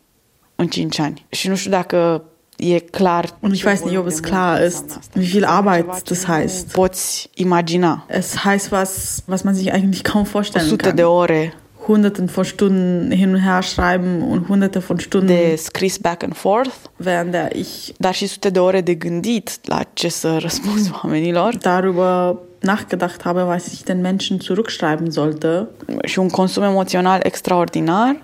în 0.62 0.68
5 0.68 1.00
ani. 1.00 1.26
Și 1.30 1.48
nu 1.48 1.56
știu 1.56 1.72
dacă 1.72 2.24
e 2.58 2.80
clar 2.80 3.30
Und 3.40 3.54
ich 3.56 3.64
weiß 3.66 3.80
nicht, 3.84 3.98
ob 3.98 4.08
es 4.08 4.20
klar 4.20 4.66
ist, 4.66 5.00
wie 5.16 5.26
viel 5.26 5.46
Arbeit 5.46 6.04
das 6.10 6.26
heißt. 6.26 6.72
poți 6.72 7.30
imagina 7.34 8.06
Es 8.10 8.36
heißt 8.46 8.70
was, 8.72 9.22
was 9.28 9.42
man 9.42 9.54
sich 9.56 9.68
eigentlich 9.74 10.02
kaum 10.04 10.24
vorstellen 10.24 10.68
sute 10.68 10.92
de 10.92 11.04
kann. 11.04 11.12
ore 11.14 11.54
Hunderten 11.88 12.28
von 12.28 12.44
Stunden 12.44 13.12
hin 13.12 13.34
und 13.34 13.42
her 13.44 13.62
schreiben 13.64 14.22
und 14.22 14.48
hunderte 14.48 14.80
von 14.82 15.00
Stunden, 15.00 15.28
de 15.28 15.56
scris 15.58 15.98
back 16.00 16.24
and 16.24 16.36
forth, 16.36 16.72
während 16.98 17.32
der 17.32 17.56
ich 17.56 17.68
dar 17.98 18.14
și 18.14 18.28
sute 18.28 18.50
de 18.50 18.60
ore 18.60 18.82
de 18.82 18.94
gândit 18.94 19.60
la 19.64 19.80
ce 19.94 20.10
să 20.10 20.38
răspunzi 20.42 20.92
oamenilor 21.04 21.54
darüber 21.58 22.36
nachgedacht 22.60 23.22
habe, 23.24 23.42
was 23.44 23.66
ich 23.74 23.82
den 23.84 24.02
Menschen 24.02 24.38
zurückschreiben 24.40 25.10
sollte. 25.10 25.68
și 26.06 26.20
un 26.20 26.30
consum 26.30 26.64
emoțional 26.64 27.20
extraordinar 27.24 28.16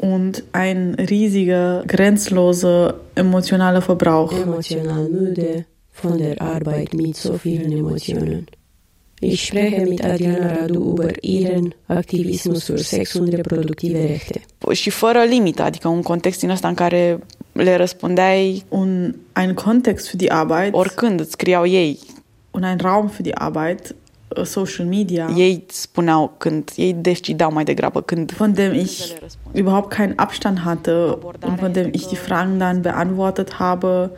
Und 0.00 0.44
ein 0.52 0.94
riesiger, 0.94 1.82
grenzloser 1.86 2.94
emotionaler 3.14 3.82
Verbrauch. 3.82 4.32
Emotional 4.32 5.08
müde 5.08 5.64
von 5.90 6.18
der 6.18 6.40
Arbeit 6.40 6.94
mit 6.94 7.16
so 7.16 7.32
vielen 7.38 7.72
Emotionen. 7.72 8.46
Ich 9.20 9.46
spreche 9.46 9.84
mit 9.86 10.04
Adriana 10.04 10.54
Radu 10.54 10.92
über 10.92 11.10
ihren 11.24 11.74
Aktivismus 11.88 12.64
für 12.64 12.78
Sex 12.78 13.14
und 13.14 13.32
reproduktive 13.34 14.06
Rechte. 14.06 14.40
și 14.72 14.90
fără 14.90 15.22
limită, 15.28 15.62
adică 15.62 15.88
un 15.88 16.02
context 16.02 16.40
din 16.40 16.50
ăsta 16.50 16.68
în 16.68 16.74
care 16.74 17.18
le 17.52 17.76
răspundeai 17.76 18.64
Und 18.68 19.14
ein 19.40 19.54
Kontext 19.54 20.08
für 20.08 20.16
die 20.16 20.30
Arbeit 20.30 20.74
oricând, 20.74 21.20
îți 21.20 21.30
scriau 21.30 21.66
ei. 21.66 21.98
und 22.50 22.64
ein 22.64 22.78
Raum 22.80 23.08
für 23.10 23.22
die 23.22 23.34
Arbeit, 23.34 23.94
Social 24.44 24.88
Media, 24.88 25.28
Ei 25.36 25.64
spuneau 25.68 26.34
când, 26.36 26.70
ei 26.76 26.92
decideau 26.92 27.52
mai 27.52 27.64
degrabă 27.64 28.00
când 28.00 28.32
von 28.32 28.52
dem 28.52 28.72
ich 28.72 29.12
überhaupt 29.52 29.94
keinen 29.94 30.12
Abstand 30.16 30.58
hatte 30.64 31.18
und 31.46 31.58
von 31.58 31.72
dem 31.72 31.88
ich 31.92 32.06
die 32.06 32.16
Fragen 32.16 32.58
dann 32.58 32.80
beantwortet 32.80 33.52
habe, 33.58 34.10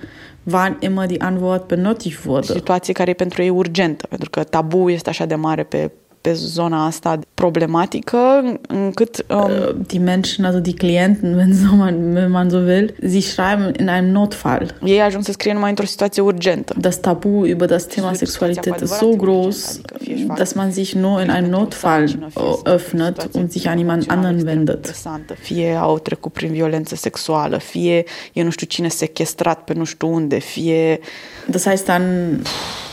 wann 0.43 0.77
immer 0.81 1.07
die 1.07 1.21
Antwort 1.21 1.67
benötigt 1.67 2.25
wurde. 2.25 2.53
situație 2.53 2.93
care 2.93 3.11
e 3.11 3.15
pentru 3.15 3.43
ei 3.43 3.49
urgentă, 3.49 4.07
pentru 4.07 4.31
că 4.31 4.45
tabu 4.45 4.91
este 4.91 5.09
așa 5.09 5.25
de 5.25 5.35
mare 5.35 5.63
pe, 5.63 5.91
pe 6.21 6.33
zona 6.33 6.85
asta 6.87 7.19
problematică, 7.35 8.17
încât 8.69 9.25
um, 9.29 9.51
Äh, 9.51 9.75
Die 9.87 9.99
Menschen, 9.99 10.45
also 10.45 10.61
die 10.61 10.75
Klienten, 10.75 11.35
wenn, 11.39 11.55
so 11.55 11.75
man, 11.75 12.15
wenn 12.15 12.31
man 12.31 12.51
so 12.51 12.57
will, 12.57 12.95
sie 13.09 13.23
schreiben 13.23 13.75
in 13.79 13.89
einem 13.89 14.13
Notfall. 14.13 14.75
ei 14.85 15.01
ajung 15.01 15.25
să 15.25 15.33
scrie 15.33 15.53
numai 15.53 15.69
într-o 15.69 15.85
situație 15.85 16.23
urgentă. 16.23 16.75
Das 16.79 16.97
Tabu 16.97 17.47
über 17.47 17.67
das 17.67 17.85
Thema 17.85 18.13
Sexualität 18.13 18.81
ist 18.81 18.93
so 18.93 19.17
groß, 19.17 19.81
dass 20.37 20.53
man 20.53 20.71
sich 20.73 20.93
nur 20.95 21.21
in 21.23 21.31
einem 21.31 21.51
Notfall 21.51 22.31
öffnet 22.65 23.29
und 23.33 23.53
sich 23.53 23.69
an 23.69 23.79
jemand 23.79 24.05
anderen 24.09 24.45
wendet. 24.45 24.95
Fie 25.41 25.75
au 25.75 25.99
trecut 25.99 26.33
prin 26.33 26.53
violență 26.53 26.95
sexuală, 26.95 27.57
fie 27.59 28.05
e 28.33 28.43
nu 28.43 28.51
știu 28.51 28.67
cine 28.67 28.89
sequestrat 28.89 29.65
pe 29.65 29.73
nu 29.75 29.85
știu 29.85 30.13
unde, 30.15 30.39
fie 30.39 30.99
Das 31.51 31.65
heißt 31.65 31.87
dann, 31.87 32.03
uh, 32.41 32.90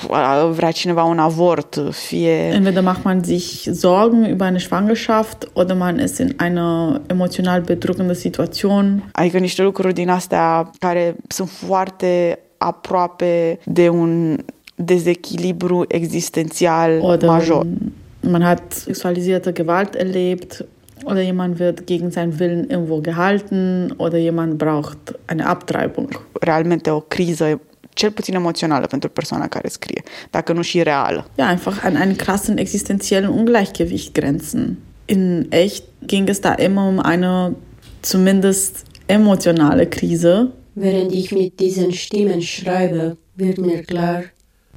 vrea 0.51 0.71
cineva 0.71 1.03
un 1.03 1.19
avort, 1.19 1.81
fie... 1.91 2.29
entweder 2.29 2.81
macht 2.81 3.03
man 3.03 3.23
sich 3.23 3.69
Sorgen 3.71 4.25
über 4.25 4.45
eine 4.45 4.59
Schwangerschaft 4.59 5.47
oder 5.53 5.75
man 5.75 5.99
ist 5.99 6.19
in 6.19 6.39
einer 6.39 7.01
emotional 7.07 7.61
bedrückenden 7.61 8.15
Situation. 8.15 9.03
Adică 9.11 9.37
niște 9.37 9.61
lucruri 9.61 9.93
din 9.93 10.09
astea 10.09 10.71
care 10.79 11.15
sunt 11.27 11.49
foarte 11.49 12.39
aproape 12.57 13.59
de 13.65 13.89
un 13.89 14.37
dezechilibru 14.75 15.85
existențial 15.87 16.99
Oder 17.01 17.27
major. 17.27 17.65
man 18.21 18.43
hat 18.43 18.73
sexualisierte 18.73 19.51
Gewalt 19.51 19.95
erlebt 19.95 20.65
oder 21.05 21.21
jemand 21.21 21.59
wird 21.59 21.85
gegen 21.85 22.11
seinen 22.11 22.39
Willen 22.39 22.69
irgendwo 22.69 23.01
gehalten 23.01 23.91
oder 23.97 24.17
jemand 24.17 24.57
braucht 24.57 24.97
eine 25.27 25.45
Abtreibung. 25.45 26.09
Realmente 26.41 26.91
o 26.91 26.99
criză 26.99 27.59
cel 27.97 28.11
puțin 28.11 28.35
emoțională 28.35 28.85
pentru 28.85 29.09
persoana 29.09 29.47
care 29.47 29.67
scrie, 29.67 30.03
dacă 30.29 30.53
nu 30.53 30.61
și 30.61 30.83
reală. 30.83 31.29
Ja, 31.37 31.49
einfach 31.55 31.83
an 31.83 31.95
einen 31.95 32.15
krassen 32.15 32.57
existenziellen 32.57 33.29
Ungleichgewicht 33.29 34.13
grenzen. 34.13 34.77
In 35.05 35.45
echt 35.49 35.83
ging 36.05 36.29
es 36.29 36.39
da 36.39 36.53
immer 36.57 36.87
um 36.87 36.99
eine 37.05 37.55
zumindest 38.01 38.83
emotionale 39.05 39.85
Krise. 39.85 40.51
Während 40.73 41.11
ich 41.11 41.31
mit 41.31 41.59
diesen 41.59 41.91
Stimmen 41.91 42.41
schreibe, 42.41 43.17
wird 43.35 43.57
mir 43.57 43.81
klar, 43.81 44.23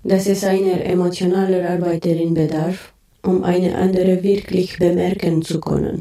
dass 0.03 0.27
es 0.27 0.45
einer 0.45 0.85
emotionalen 0.85 1.67
Arbeiterin 1.67 2.33
bedarf, 2.35 2.93
um 3.23 3.43
eine 3.45 3.71
andere 3.75 4.23
wirklich 4.23 4.79
bemerken 4.79 5.43
zu 5.43 5.59
können. 5.61 5.99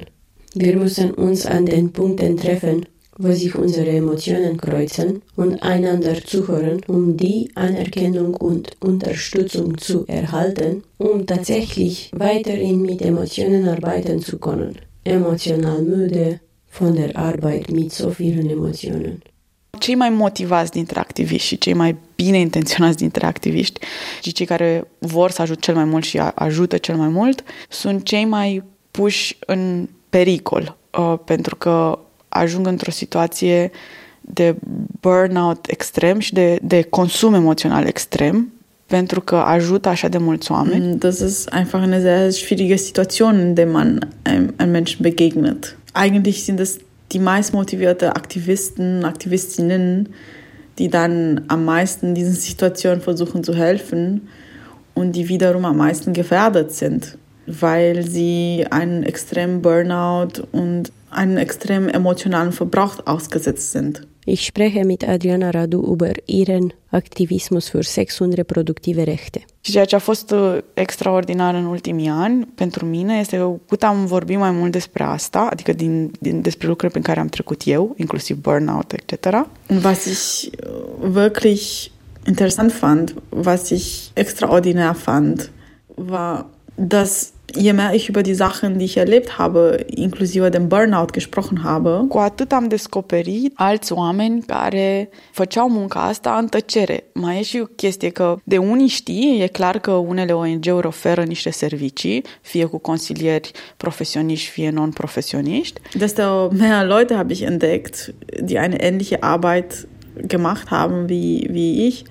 Wir 0.55 0.75
müssen 0.75 1.11
uns 1.11 1.45
an 1.45 1.65
den 1.65 1.91
Punkten 1.91 2.38
treffen, 2.38 2.85
wo 3.21 3.33
sich 3.33 3.55
unsere 3.55 3.89
Emotionen 3.89 4.55
kreuzen 4.57 5.21
und 5.35 5.61
einander 5.61 6.15
zuhören, 6.23 6.81
um 6.88 7.17
die 7.17 7.51
Anerkennung 7.53 8.33
und 8.35 8.71
Unterstützung 8.79 9.77
zu 9.77 10.05
erhalten, 10.07 10.83
um 10.97 11.25
tatsächlich 11.25 12.11
weiterhin 12.13 12.81
mit 12.81 13.01
Emotionen 13.01 13.67
arbeiten 13.67 14.21
zu 14.21 14.38
können. 14.39 14.75
Emotional 15.03 15.81
müde 15.81 16.39
von 16.67 16.95
der 16.95 17.17
Arbeit 17.17 17.69
mit 17.71 17.91
so 17.91 18.09
vielen 18.09 18.49
Emotionen. 18.49 19.21
Cei 19.79 19.95
mai 19.95 20.09
motivați 20.09 20.71
dintre 20.71 20.99
activiști 20.99 21.47
și 21.47 21.57
cei 21.57 21.73
mai 21.73 21.95
bine 22.15 22.39
intenționați 22.39 22.97
dintre 22.97 23.25
activiști 23.25 23.79
și 24.21 24.31
cei 24.31 24.45
care 24.45 24.88
vor 24.99 25.31
să 25.31 25.41
ajute 25.41 25.59
cel 25.59 25.75
mai 25.75 25.85
mult 25.85 26.03
și 26.03 26.17
ajută 26.35 26.77
cel 26.77 26.95
mai 26.95 27.07
mult 27.07 27.43
sunt 27.69 28.03
cei 28.03 28.25
mai 28.25 28.63
puși 28.91 29.38
în 29.45 29.89
pericol 30.09 30.77
uh, 30.97 31.15
pentru 31.25 31.55
că 31.55 31.99
ajung 32.29 32.67
într-o 32.67 32.91
situație 32.91 33.71
de 34.21 34.55
burnout 35.01 35.65
extrem 35.69 36.19
și 36.19 36.33
de, 36.33 36.59
de 36.62 36.81
consum 36.81 37.33
emoțional 37.33 37.86
extrem 37.86 38.53
pentru 38.86 39.21
că 39.21 39.36
ajută 39.36 39.89
așa 39.89 40.07
de 40.07 40.17
mulți 40.17 40.51
oameni. 40.51 40.95
Das 40.98 41.19
ist 41.19 41.50
einfach 41.51 41.83
eine 41.83 42.00
sehr 42.00 42.31
schwierige 42.31 42.75
Situation, 42.75 43.39
in 43.39 43.53
der 43.53 43.67
man 43.67 44.09
einem, 44.24 44.53
einem 44.57 44.71
Menschen 44.71 45.01
begegnet. 45.01 45.77
Eigentlich 45.93 46.43
sind 46.43 46.59
es 46.59 46.77
die 47.12 47.19
meist 47.19 47.53
motivierte 47.53 48.15
Aktivisten, 48.15 49.05
Aktivistinnen, 49.05 50.09
die 50.77 50.89
dann 50.89 51.41
am 51.48 51.65
meisten 51.65 52.13
diesen 52.13 52.33
Situationen 52.33 53.01
versuchen 53.01 53.43
zu 53.43 53.53
helfen 53.53 54.27
und 54.93 55.15
die 55.15 55.27
wiederum 55.27 55.65
am 55.65 55.77
meisten 55.77 56.13
gefährdet 56.13 56.71
sind, 56.71 57.17
weil 57.45 58.03
sie 58.03 58.65
einen 58.69 59.03
extremen 59.03 59.62
Burnout 59.62 60.48
und 60.51 60.91
einen 61.11 61.37
extrem 61.37 61.89
emotionalen 61.89 62.51
Verbrauch 62.51 62.99
ausgesetzt 63.05 63.71
sind. 63.71 64.07
Ich 64.25 64.45
spreche 64.45 64.85
mit 64.85 65.03
Adriana 65.03 65.49
Radu 65.49 65.81
über 65.93 66.11
ihren 66.27 66.73
Aktivismus 66.91 67.69
für 67.69 67.83
Sex 67.83 68.21
und 68.21 68.33
reproduktive 68.33 69.03
Rechte. 69.03 69.45
Și 69.61 69.71
ceea 69.71 69.85
ce 69.85 69.95
a 69.95 69.99
fost 69.99 70.31
uh, 70.31 70.57
extraordinar 70.73 71.53
în 71.53 71.65
ultimii 71.65 72.07
ani 72.09 72.45
pentru 72.55 72.85
mine 72.85 73.19
este 73.19 73.37
că 73.37 73.51
cât 73.67 73.83
am 73.83 74.05
vorbit 74.05 74.37
mai 74.37 74.51
mult 74.51 74.71
despre 74.71 75.03
asta, 75.03 75.47
adică 75.51 75.73
din, 75.73 76.11
din, 76.19 76.41
despre 76.41 76.67
lucruri 76.67 76.91
prin 76.91 77.03
care 77.03 77.19
am 77.19 77.27
trecut 77.27 77.61
eu, 77.65 77.93
inclusiv 77.97 78.37
burnout, 78.37 78.93
etc. 78.93 79.25
Und 79.67 79.83
was 79.83 80.05
ich 80.05 80.49
uh, 80.63 81.09
wirklich 81.13 81.91
interessant 82.27 82.71
fand, 82.71 83.15
was 83.29 83.69
ich 83.69 84.09
extraordinär 84.13 84.93
fand, 84.93 85.51
war, 85.95 86.49
dass 86.88 87.31
je 87.55 87.74
mehr 87.74 87.93
ich 87.93 88.09
über 88.09 88.21
die 88.24 88.36
Sachen, 88.36 88.77
die 88.77 88.86
ich 88.86 88.98
erlebt 88.98 89.38
habe, 89.38 89.86
inklusive 89.88 90.51
dem 90.51 90.69
Burnout 90.69 91.13
gesprochen 91.13 91.63
habe, 91.63 92.05
cu 92.07 92.17
atât 92.17 92.51
am 92.51 92.67
descoperit 92.67 93.51
alți 93.55 93.93
oameni 93.93 94.41
care 94.41 95.09
făceau 95.31 95.69
munca 95.69 96.00
asta 96.01 96.38
în 96.38 96.48
tăcere. 96.48 97.03
Mai 97.13 97.39
e 97.39 97.41
și 97.41 97.59
o 97.62 97.65
chestie 97.65 98.09
că 98.09 98.38
de 98.43 98.57
unii 98.57 98.88
știi, 98.88 99.41
e 99.41 99.48
clar 99.48 99.79
că 99.79 99.91
unele 99.91 100.31
ONG-uri 100.31 100.88
oferă 100.88 101.24
niște 101.24 101.50
servicii, 101.50 102.24
fie 102.41 102.65
cu 102.65 102.77
consilieri 102.77 103.51
profesioniști, 103.77 104.50
fie 104.50 104.69
non-profesioniști. 104.69 105.81
desto 105.98 106.50
mehr 106.57 106.86
Leute 106.86 107.13
habe 107.13 107.33
ich 107.33 107.41
entdeckt, 107.41 108.13
die 108.43 108.57
eine 108.59 108.75
ähnliche 108.79 109.17
Arbeit 109.19 109.88
gemacht 110.27 110.67
haben 110.67 111.05
wie, 111.09 111.50
wie 111.53 111.86
ich, 111.88 112.01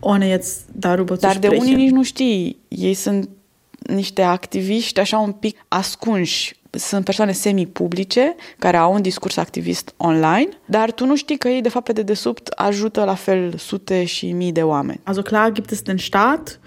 ohne 0.00 0.26
jetzt 0.26 0.66
darüber 0.80 1.14
zu 1.14 1.20
Dar 1.20 1.38
de 1.38 1.46
sprechen. 1.46 1.60
unii 1.60 1.74
nici 1.74 1.90
nu 1.90 2.02
știi. 2.02 2.58
Ei 2.68 2.94
sunt 2.94 3.28
niște 3.86 4.22
activiști 4.22 5.00
așa 5.00 5.18
un 5.18 5.32
pic 5.32 5.58
ascunși. 5.68 6.56
Sunt 6.70 7.04
persoane 7.04 7.32
semi-publice 7.32 8.34
care 8.58 8.76
au 8.76 8.92
un 8.94 9.02
discurs 9.02 9.36
activist 9.36 9.94
online, 9.96 10.48
dar 10.64 10.92
tu 10.92 11.06
nu 11.06 11.16
știi 11.16 11.38
că 11.38 11.48
ei, 11.48 11.60
de 11.60 11.68
fapt, 11.68 11.84
pe 11.84 11.92
dedesubt 11.92 12.48
ajută 12.48 13.04
la 13.04 13.14
fel 13.14 13.54
sute 13.56 14.04
și 14.04 14.32
mii 14.32 14.52
de 14.52 14.62
oameni. 14.62 15.00
Also 15.02 15.22
klar 15.22 15.52
gibt 15.52 15.70
es 15.70 15.82
den 15.82 15.98
Staat 15.98 16.60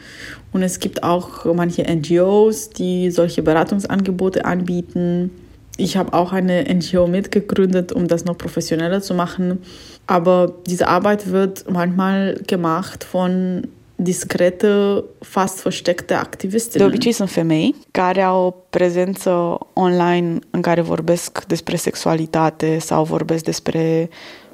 und 0.52 0.64
es 0.64 0.80
gibt 0.80 1.04
auch 1.04 1.54
manche 1.54 1.94
NGOs, 1.94 2.68
die 2.68 3.10
solche 3.10 3.42
Beratungsangebote 3.42 4.46
anbieten. 4.46 5.32
Ich 5.78 5.96
habe 5.96 6.12
auch 6.14 6.32
eine 6.34 6.66
NGO 6.74 7.06
mitgegründet, 7.08 7.92
um 7.92 8.08
das 8.08 8.24
noch 8.24 8.38
professioneller 8.38 9.02
zu 9.02 9.14
machen. 9.14 9.60
Aber 10.08 10.54
diese 10.66 10.88
Arbeit 10.88 11.32
wird 11.32 11.66
manchmal 11.70 12.42
gemacht 12.48 13.04
von 13.04 13.68
diskrete, 14.00 15.04
fast 15.20 15.62
versteckte 15.62 16.14
De 16.14 16.20
Aktivistinnen. 16.20 16.88
obicei 16.88 17.12
sunt 17.12 17.30
femei 17.30 17.76
care 17.92 18.22
au 18.22 18.46
o 18.46 18.52
prezență 18.70 19.58
online 19.74 20.40
în 20.50 20.62
care 20.62 20.82
vorbesc 20.82 21.46
despre 21.46 21.76
sexualitate 21.76 22.78
sau 22.80 23.04
vorbesc 23.04 23.44
despre 23.44 24.10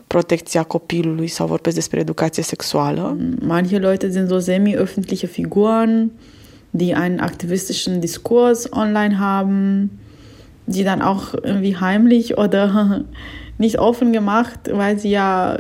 protecția 0.08 0.64
copilului 0.64 1.28
sau 1.28 1.48
vorbesc 1.48 1.76
despre 1.76 2.00
educație 2.00 2.44
sexuală. 2.44 3.18
Manche 3.42 3.78
Leute 3.78 4.12
sind 4.12 4.30
so 4.30 4.40
semi-öffentliche 4.40 5.28
Figuren, 5.28 6.12
die 6.70 6.94
einen 6.96 7.20
aktivistischen 7.20 8.00
Diskurs 8.00 8.68
online 8.72 9.18
haben, 9.20 9.90
die 10.66 10.84
dann 10.84 11.02
auch 11.02 11.34
irgendwie 11.44 11.76
heimlich 11.76 12.38
oder 12.38 13.06
nicht 13.58 13.78
offen 13.78 14.12
gemacht, 14.12 14.70
weil 14.72 14.98
sie 14.98 15.12
ja 15.12 15.58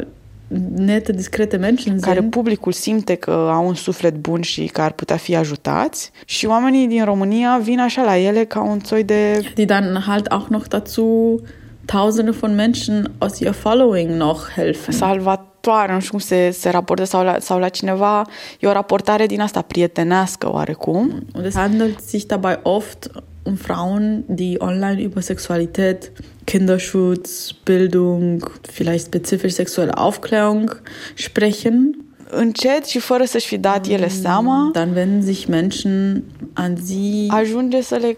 nette, 0.75 1.12
discrete 1.12 1.58
Menschen 1.58 1.99
care 1.99 2.19
sind. 2.19 2.32
publicul 2.32 2.71
simte 2.71 3.15
că 3.15 3.32
au 3.32 3.67
un 3.67 3.73
suflet 3.73 4.15
bun 4.15 4.41
și 4.41 4.65
că 4.65 4.82
ar 4.82 4.91
putea 4.91 5.17
fi 5.17 5.36
ajutați 5.36 6.12
și 6.25 6.45
oamenii 6.45 6.88
din 6.88 7.06
România 7.06 7.60
vin 7.63 7.79
așa 7.79 8.03
la 8.03 8.17
ele 8.17 8.43
ca 8.43 8.62
un 8.62 8.79
soi 8.84 9.03
de 9.03 9.51
die 9.56 9.65
dann 9.65 10.03
halt 10.06 10.32
auch 10.32 10.49
noch 10.49 10.67
dazu 10.67 11.41
Tausende 11.86 12.32
von 12.32 12.56
Menschen 12.56 13.12
aus 13.19 13.39
ihr 13.39 13.53
Following 13.53 14.10
noch 14.15 14.49
helfen. 14.56 14.93
salvatoare, 14.93 15.93
nu 15.93 15.99
știu 15.99 16.12
cum 16.12 16.19
se, 16.19 16.49
se 16.51 16.69
raportează 16.69 17.12
sau 17.12 17.23
la, 17.23 17.39
sau 17.39 17.60
la 17.60 17.69
cineva, 17.69 18.21
e 18.60 18.67
o 18.67 18.71
raportare 18.71 19.25
din 19.25 19.41
asta 19.41 19.62
prietenească 19.62 20.51
oarecum. 20.51 21.25
Und 21.34 21.45
es 21.45 21.56
handelt 21.56 21.99
sich 21.99 22.25
dabei 22.25 22.60
oft 22.62 23.10
um 23.43 23.56
Frauen, 23.56 24.23
die 24.27 24.60
online 24.60 25.01
über 25.01 25.21
Sexualität, 25.21 26.12
Kinderschutz, 26.43 27.53
Bildung, 27.63 28.51
vielleicht 28.71 29.06
spezifisch 29.06 29.56
sexuelle 29.56 29.91
Aufklärung 29.91 30.82
sprechen. 31.15 31.97
Încet 32.29 32.86
și 32.86 32.99
fără 32.99 33.23
să-și 33.23 33.47
fi 33.47 33.58
dat 33.58 33.88
ele 33.88 34.08
seama, 34.08 34.69
Dann 34.73 34.95
wenden 34.95 35.21
sich 35.34 35.45
Menschen 35.45 36.23
an 36.53 36.75
sie 36.86 37.25
ajunge 37.27 37.82
să 37.82 37.95
le 37.95 38.17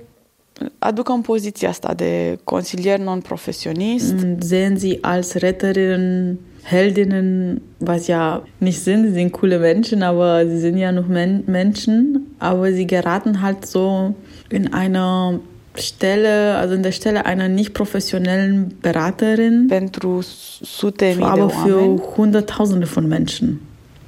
aducă 0.80 1.12
în 1.12 1.22
poziția 1.22 1.70
asta 1.70 1.94
de 1.94 2.38
consilier 2.44 3.00
non-profesionist. 3.00 4.14
und 4.24 4.44
sehen 4.44 4.78
sie 4.78 4.98
als 5.02 5.34
Retterinnen, 5.34 6.38
Heldinnen, 6.64 7.62
was 7.78 8.08
ja 8.08 8.44
nicht 8.58 8.80
sind. 8.82 9.06
Sie 9.06 9.14
sind 9.14 9.32
coole 9.32 9.58
Menschen, 9.58 10.02
aber 10.02 10.46
sie 10.48 10.60
sind 10.60 10.78
ja 10.78 10.92
noch 10.92 11.08
Men 11.08 11.44
Menschen. 11.46 12.22
Aber 12.38 12.72
sie 12.72 12.86
geraten 12.88 13.42
halt 13.42 13.66
so 13.66 14.14
in 14.50 14.74
einer 14.74 15.40
Stelle, 15.78 16.58
also 16.58 16.76
in 16.76 16.84
der 16.84 16.92
Stelle 16.92 17.26
einer 17.26 17.48
nicht 17.48 17.74
professionellen 17.74 18.78
Beraterin, 18.82 19.68
pentru 19.68 20.22
sute 20.22 21.16
mii 21.16 21.24
aber 21.24 21.50
für. 21.50 21.98
Hunderttausende 22.18 22.88
von 22.88 23.08
Menschen. 23.08 23.60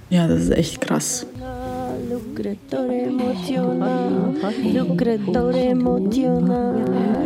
Ja, 0.09 0.27
das 0.27 0.41
ist 0.41 0.51
echt 0.51 0.81
krass. 0.81 1.25
Lucrător 2.09 2.89
emoțional, 2.89 4.33
lucrător 4.73 5.53
emoțional, 5.55 6.79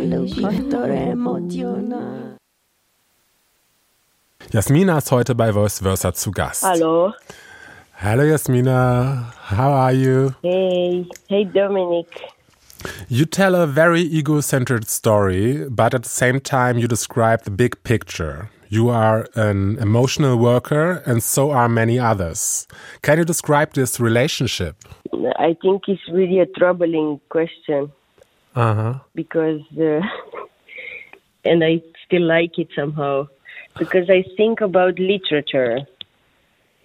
lucrător 0.08 0.88
emoțional. 0.88 2.36
Jasmina 4.50 4.96
ist 4.96 5.10
heute 5.10 5.32
bei 5.34 5.50
Voice 5.52 5.78
Versa 5.80 6.10
zu 6.10 6.30
Gast. 6.30 6.62
Hallo. 6.64 7.12
Hallo 7.92 8.24
Jasmina, 8.24 9.32
how 9.50 9.72
are 9.72 9.94
you? 9.94 10.34
Hey. 10.42 11.06
Hey, 11.28 11.44
Dominic. 11.44 12.08
You 13.08 13.24
tell 13.24 13.54
a 13.54 13.66
very 13.66 14.02
ego 14.02 14.40
centered 14.40 14.88
story, 14.88 15.68
but 15.68 15.94
at 15.94 16.02
the 16.02 16.08
same 16.08 16.40
time, 16.40 16.78
you 16.78 16.88
describe 16.88 17.42
the 17.42 17.50
big 17.50 17.82
picture. 17.84 18.50
You 18.68 18.88
are 18.88 19.28
an 19.34 19.78
emotional 19.78 20.38
worker, 20.38 21.02
and 21.04 21.22
so 21.22 21.50
are 21.50 21.68
many 21.68 21.98
others. 21.98 22.66
Can 23.02 23.18
you 23.18 23.24
describe 23.24 23.74
this 23.74 24.00
relationship? 24.00 24.76
I 25.36 25.56
think 25.60 25.82
it's 25.88 26.08
really 26.10 26.40
a 26.40 26.46
troubling 26.46 27.20
question 27.28 27.92
Uh 28.54 28.74
huh. 28.74 28.94
because, 29.14 29.60
uh, 29.78 30.00
and 31.44 31.62
I 31.62 31.82
still 32.06 32.22
like 32.22 32.58
it 32.58 32.68
somehow, 32.74 33.28
because 33.78 34.08
I 34.08 34.24
think 34.36 34.60
about 34.60 34.98
literature 34.98 35.86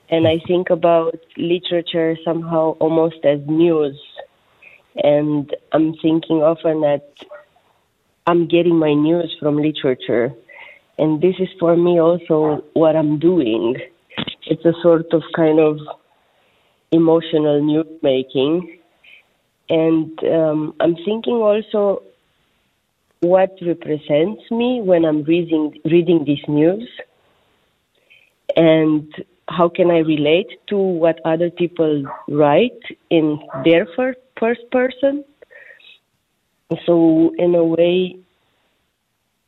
and 0.09 0.27
I 0.27 0.39
think 0.47 0.69
about 0.69 1.19
literature 1.37 2.17
somehow 2.23 2.75
almost 2.79 3.23
as 3.25 3.39
news. 3.45 3.99
And 5.03 5.55
I'm 5.71 5.93
thinking 6.01 6.37
often 6.37 6.81
that 6.81 7.07
I'm 8.25 8.47
getting 8.47 8.77
my 8.77 8.93
news 8.93 9.35
from 9.39 9.57
literature. 9.57 10.33
And 10.97 11.21
this 11.21 11.35
is 11.39 11.49
for 11.59 11.77
me 11.77 11.99
also 11.99 12.63
what 12.73 12.95
I'm 12.95 13.19
doing. 13.19 13.75
It's 14.47 14.65
a 14.65 14.73
sort 14.81 15.13
of 15.13 15.21
kind 15.35 15.59
of 15.59 15.79
emotional 16.91 17.61
news 17.61 17.87
making. 18.01 18.79
And 19.69 20.17
um, 20.23 20.73
I'm 20.79 20.95
thinking 20.95 21.35
also 21.35 22.01
what 23.19 23.51
represents 23.61 24.43
me 24.51 24.81
when 24.81 25.03
I'm 25.03 25.23
reading 25.23 25.73
reading 25.85 26.23
this 26.25 26.39
news, 26.47 26.87
and 28.55 29.11
how 29.49 29.69
can 29.69 29.89
I 29.89 29.99
relate 29.99 30.47
to 30.67 30.77
what 30.77 31.19
other 31.25 31.49
people 31.49 32.05
write 32.27 32.81
in 33.09 33.39
their 33.65 33.87
first 34.39 34.61
person. 34.71 35.23
So 36.85 37.33
in 37.37 37.55
a 37.55 37.63
way, 37.63 38.17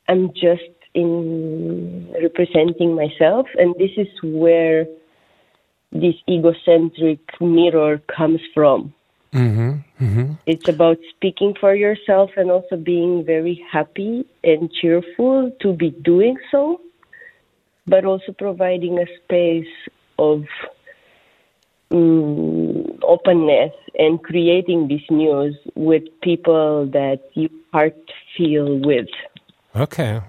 I'm 0.08 0.32
just 0.32 0.70
in 0.94 2.12
representing 2.20 2.94
myself, 2.94 3.46
and 3.58 3.74
this 3.76 3.90
is 3.96 4.08
where 4.22 4.86
this 5.92 6.14
egocentric 6.28 7.20
mirror 7.40 7.98
comes 8.16 8.40
from. 8.54 8.94
Mm-hmm. 9.32 10.04
Mm-hmm. 10.04 10.32
It's 10.46 10.68
about 10.68 10.98
speaking 11.10 11.54
for 11.60 11.74
yourself 11.74 12.30
and 12.36 12.50
also 12.50 12.76
being 12.76 13.24
very 13.24 13.64
happy 13.70 14.26
and 14.42 14.72
cheerful 14.72 15.52
to 15.60 15.72
be 15.72 15.90
doing 15.90 16.36
so, 16.50 16.80
but 17.86 18.04
also 18.04 18.32
providing 18.32 18.98
a 18.98 19.06
space 19.22 19.72
of 20.18 20.44
mm, 21.92 22.69
openness 23.04 23.72
and 23.98 24.22
creating 24.22 24.88
this 24.88 25.02
news 25.10 25.56
with 25.74 26.02
people 26.22 26.86
that 26.86 27.20
you 27.34 27.48
heart 27.72 27.96
feel 28.36 28.78
with. 28.80 29.08
Okay. 29.74 30.20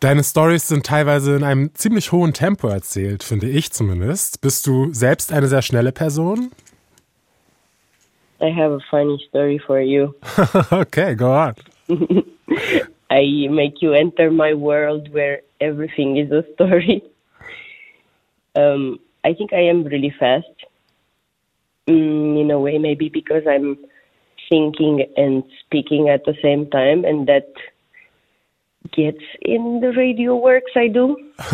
Deine 0.00 0.22
Stories 0.22 0.68
sind 0.68 0.84
teilweise 0.84 1.34
in 1.36 1.44
einem 1.44 1.74
ziemlich 1.74 2.12
hohen 2.12 2.34
Tempo 2.34 2.68
erzählt, 2.68 3.22
finde 3.22 3.48
ich 3.48 3.72
zumindest. 3.72 4.40
Bist 4.42 4.66
du 4.66 4.92
selbst 4.92 5.32
eine 5.32 5.46
sehr 5.46 5.62
schnelle 5.62 5.92
Person? 5.92 6.50
I 8.40 8.50
have 8.50 8.72
a 8.72 8.80
funny 8.90 9.18
story 9.28 9.58
for 9.58 9.80
you. 9.80 10.14
okay, 10.72 11.14
go 11.14 11.32
on. 11.32 11.54
I 13.10 13.48
make 13.48 13.80
you 13.80 13.92
enter 13.92 14.30
my 14.30 14.52
world 14.52 15.10
where 15.12 15.40
everything 15.60 16.18
is 16.18 16.30
a 16.30 16.44
story. 16.52 17.02
Um, 18.54 18.98
I 19.24 19.32
think 19.32 19.52
I 19.52 19.62
am 19.68 19.84
really 19.84 20.12
fast. 20.18 20.46
Mm, 21.86 22.40
in 22.40 22.50
a 22.50 22.58
way, 22.58 22.78
maybe 22.78 23.10
because 23.10 23.42
I'm 23.46 23.76
thinking 24.48 25.06
and 25.16 25.42
speaking 25.60 26.08
at 26.08 26.24
the 26.24 26.34
same 26.42 26.70
time, 26.70 27.04
and 27.04 27.26
that 27.26 27.52
gets 28.92 29.22
in 29.42 29.80
the 29.80 29.92
radio 29.92 30.36
works 30.36 30.72
I 30.76 30.88
do. 30.88 31.16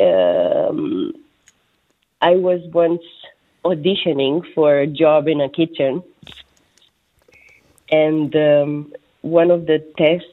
um, 0.00 1.12
I 2.22 2.36
was 2.36 2.60
once 2.72 3.02
auditioning 3.64 4.42
for 4.54 4.78
a 4.78 4.86
job 4.86 5.28
in 5.28 5.42
a 5.42 5.48
kitchen, 5.50 6.02
and 7.90 8.34
um, 8.34 8.94
one 9.20 9.50
of 9.50 9.66
the 9.66 9.78
tests 9.98 10.28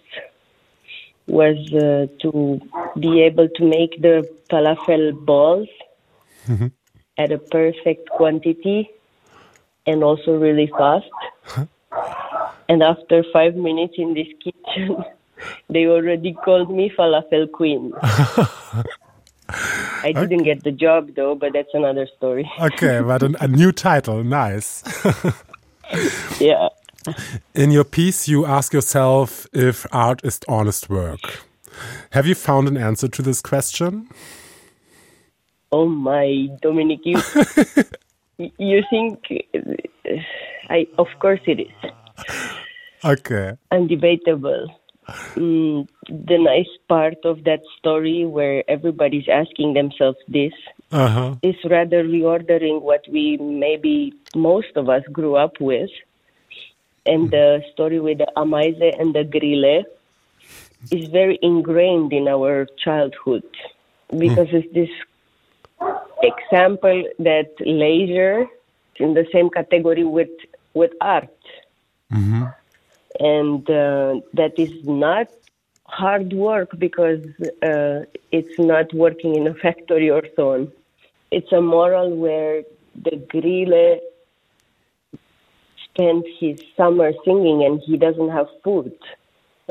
was 1.28 1.58
uh, 1.74 2.08
to 2.22 2.62
be 2.98 3.22
able 3.22 3.50
to 3.50 3.66
make 3.66 4.02
the 4.02 4.28
falafel 4.50 5.14
balls 5.26 5.68
at 7.18 7.32
a 7.32 7.38
perfect 7.38 8.10
quantity 8.10 8.90
and 9.86 10.04
also 10.04 10.38
really 10.38 10.72
fast. 10.78 11.10
and 12.70 12.84
after 12.84 13.24
five 13.34 13.56
minutes 13.56 13.96
in 13.98 14.14
this 14.14 14.28
kitchen, 14.44 15.04
they 15.70 15.88
already 15.88 16.34
called 16.34 16.74
me 16.74 16.92
falafel 16.98 17.52
queen. 17.52 17.94
I 20.04 20.14
didn't 20.14 20.44
get 20.44 20.64
the 20.64 20.72
job 20.72 21.14
though, 21.16 21.36
but 21.36 21.54
that's 21.54 21.74
another 21.74 22.08
story. 22.18 22.50
Okay, 22.60 23.02
but 23.02 23.22
a, 23.22 23.44
a 23.44 23.48
new 23.48 23.72
title, 23.72 24.24
nice. 24.24 24.84
yeah. 26.40 26.70
In 27.54 27.72
your 27.72 27.84
piece, 27.84 28.28
you 28.28 28.46
ask 28.46 28.74
yourself 28.74 29.48
if 29.52 29.86
art 29.92 30.24
is 30.24 30.40
honest 30.48 30.90
work. 30.90 31.44
Have 32.12 32.26
you 32.28 32.36
found 32.36 32.68
an 32.68 32.78
answer 32.78 33.08
to 33.08 33.22
this 33.22 33.42
question? 33.42 34.08
Oh 35.72 35.88
my, 35.88 36.48
Dominic, 36.62 37.00
you 37.06 37.22
you 38.58 38.84
think 38.90 39.20
I 40.70 40.88
of 40.98 41.08
course 41.20 41.40
it 41.48 41.60
is. 41.62 41.92
Okay. 43.04 43.54
Undebatable. 43.72 44.68
Mm, 45.36 45.88
the 46.10 46.38
nice 46.38 46.70
part 46.90 47.18
of 47.24 47.44
that 47.46 47.62
story 47.80 48.26
where 48.26 48.64
everybody's 48.70 49.30
asking 49.30 49.74
themselves 49.74 50.18
this 50.28 50.54
Uh-huh. 50.92 51.36
is 51.42 51.56
rather 51.70 52.04
reordering 52.04 52.82
what 52.82 53.02
we 53.08 53.38
maybe 53.38 54.14
most 54.36 54.76
of 54.76 54.90
us 54.90 55.04
grew 55.12 55.36
up 55.36 55.60
with. 55.60 55.90
And 57.06 57.32
the 57.32 57.64
story 57.72 58.00
with 58.00 58.20
the 58.20 58.28
Amaise 58.36 58.92
and 59.00 59.16
the 59.16 59.24
Grille 59.24 59.84
is 60.92 61.10
very 61.10 61.40
ingrained 61.42 62.12
in 62.14 62.28
our 62.28 62.68
childhood 62.84 63.44
because 64.18 64.48
it's 64.52 64.72
this 64.74 64.90
example 66.22 67.04
that 67.20 67.50
leisure 67.60 68.42
is 68.42 68.48
in 69.00 69.14
the 69.14 69.26
same 69.34 69.50
category 69.50 70.04
with 70.04 70.30
with 70.74 70.92
art 71.02 71.30
Mm-hmm. 72.14 72.44
and 73.20 73.70
uh, 73.70 74.20
that 74.34 74.54
is 74.58 74.72
not 74.84 75.28
hard 75.86 76.34
work 76.34 76.70
because 76.78 77.24
uh, 77.64 78.04
it's 78.32 78.60
not 78.60 78.94
working 78.94 79.36
in 79.36 79.48
a 79.48 79.54
factory 79.64 80.10
or 80.10 80.24
so 80.36 80.54
on. 80.54 80.72
It's 81.32 81.52
a 81.54 81.62
moral 81.62 82.16
where 82.18 82.64
the 83.02 83.16
grille 83.30 84.00
spends 85.86 86.26
his 86.40 86.60
summer 86.76 87.12
singing 87.24 87.64
and 87.64 87.82
he 87.86 87.96
doesn't 87.96 88.30
have 88.30 88.48
food. 88.64 88.94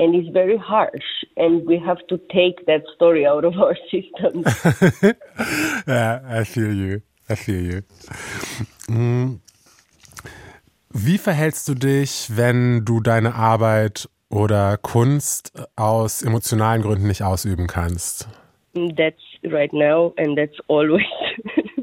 And 0.00 0.14
it's 0.14 0.32
very 0.32 0.56
harsh, 0.56 1.26
and 1.36 1.66
we 1.66 1.78
have 1.78 1.98
to 2.08 2.16
take 2.32 2.64
that 2.64 2.82
story 2.94 3.26
out 3.26 3.44
of 3.44 3.54
our 3.58 3.76
system. 3.90 4.44
ja, 5.86 6.20
I 6.26 6.44
feel 6.44 6.72
you. 6.72 7.02
I 7.28 7.36
feel 7.36 7.60
you. 7.60 7.82
Mm. 8.88 9.40
Wie 10.92 11.18
verhältst 11.18 11.68
du 11.68 11.74
dich, 11.74 12.30
wenn 12.34 12.84
du 12.86 13.00
deine 13.00 13.34
Arbeit 13.34 14.08
oder 14.30 14.78
Kunst 14.78 15.52
aus 15.76 16.22
emotionalen 16.22 16.82
Gründen 16.82 17.06
nicht 17.06 17.22
ausüben 17.22 17.66
kannst? 17.66 18.26
that's 18.96 19.22
right 19.44 19.72
now, 19.72 20.14
and 20.16 20.36
that's 20.36 20.58
always. 20.68 21.04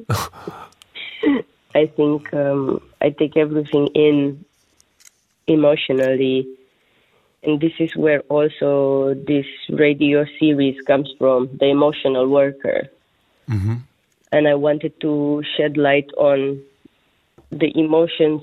I 1.75 1.85
think 1.85 2.33
um, 2.33 2.81
I 3.01 3.09
take 3.11 3.37
everything 3.37 3.87
in 3.93 4.43
emotionally, 5.47 6.47
and 7.43 7.59
this 7.61 7.73
is 7.79 7.95
where 7.95 8.21
also 8.29 9.13
this 9.13 9.45
radio 9.69 10.25
series 10.39 10.79
comes 10.81 11.09
from 11.17 11.49
the 11.59 11.67
emotional 11.67 12.27
worker. 12.27 12.89
Mhm. 13.49 13.81
And 14.31 14.47
I 14.47 14.55
wanted 14.55 14.99
to 15.01 15.43
shed 15.55 15.77
light 15.77 16.09
on 16.17 16.61
the 17.51 17.71
emotions 17.77 18.41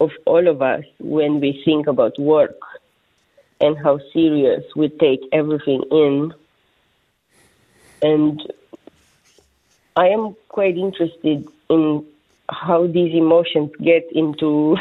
of 0.00 0.10
all 0.24 0.46
of 0.46 0.62
us 0.62 0.84
when 0.98 1.40
we 1.40 1.62
think 1.64 1.86
about 1.86 2.18
work 2.18 2.60
and 3.60 3.76
how 3.78 3.98
serious 4.12 4.64
we 4.76 4.88
take 4.88 5.22
everything 5.32 5.82
in. 5.90 6.34
And 8.02 8.52
I 9.96 10.08
am 10.08 10.36
quite 10.48 10.76
interested 10.76 11.48
in 11.70 12.04
how 12.48 12.86
these 12.86 13.14
emotions 13.14 13.70
get 13.82 14.04
into 14.12 14.76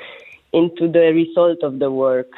into 0.52 0.88
the 0.88 1.12
result 1.12 1.62
of 1.62 1.78
the 1.78 1.90
work. 1.90 2.30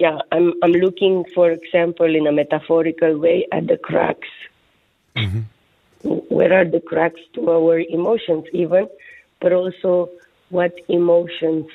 Yeah, 0.00 0.18
I'm 0.32 0.54
I'm 0.62 0.72
looking, 0.72 1.26
for 1.34 1.50
example, 1.50 2.16
in 2.16 2.26
a 2.26 2.32
metaphorical 2.32 3.18
way, 3.18 3.46
at 3.52 3.66
the 3.66 3.76
cracks. 3.76 4.32
Mm-hmm. 5.14 5.42
Where 6.34 6.52
are 6.58 6.64
the 6.64 6.80
cracks 6.80 7.20
to 7.34 7.50
our 7.50 7.80
emotions, 7.80 8.46
even, 8.54 8.88
but 9.42 9.52
also 9.52 10.08
what 10.48 10.72
emotions 10.88 11.66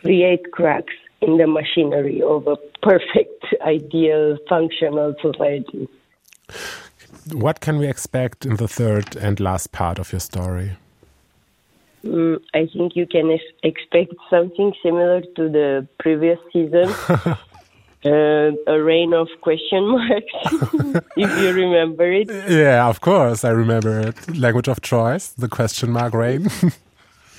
create 0.00 0.50
cracks 0.50 0.94
in 1.20 1.36
the 1.36 1.46
machinery 1.46 2.20
of 2.20 2.48
a 2.48 2.56
perfect, 2.82 3.44
ideal, 3.62 4.36
functional 4.48 5.14
society. 5.22 5.88
What 7.32 7.60
can 7.60 7.78
we 7.78 7.86
expect 7.86 8.44
in 8.44 8.56
the 8.56 8.66
third 8.66 9.14
and 9.14 9.38
last 9.38 9.70
part 9.70 10.00
of 10.00 10.10
your 10.10 10.20
story? 10.20 10.72
Mm, 12.04 12.40
I 12.52 12.66
think 12.72 12.96
you 12.96 13.06
can 13.06 13.30
ex- 13.30 13.42
expect 13.62 14.14
something 14.28 14.72
similar 14.82 15.22
to 15.36 15.48
the 15.48 15.88
previous 15.98 16.38
season. 16.52 16.88
uh, 18.04 18.52
a 18.66 18.82
rain 18.82 19.14
of 19.14 19.28
question 19.40 19.88
marks, 19.88 20.34
if 21.16 21.30
you 21.42 21.52
remember 21.52 22.12
it. 22.12 22.28
Yeah, 22.28 22.86
of 22.88 23.00
course, 23.00 23.44
I 23.44 23.50
remember 23.50 24.00
it. 24.00 24.36
Language 24.36 24.68
of 24.68 24.82
choice, 24.82 25.28
the 25.28 25.48
question 25.48 25.90
mark 25.90 26.14
rain. 26.14 26.48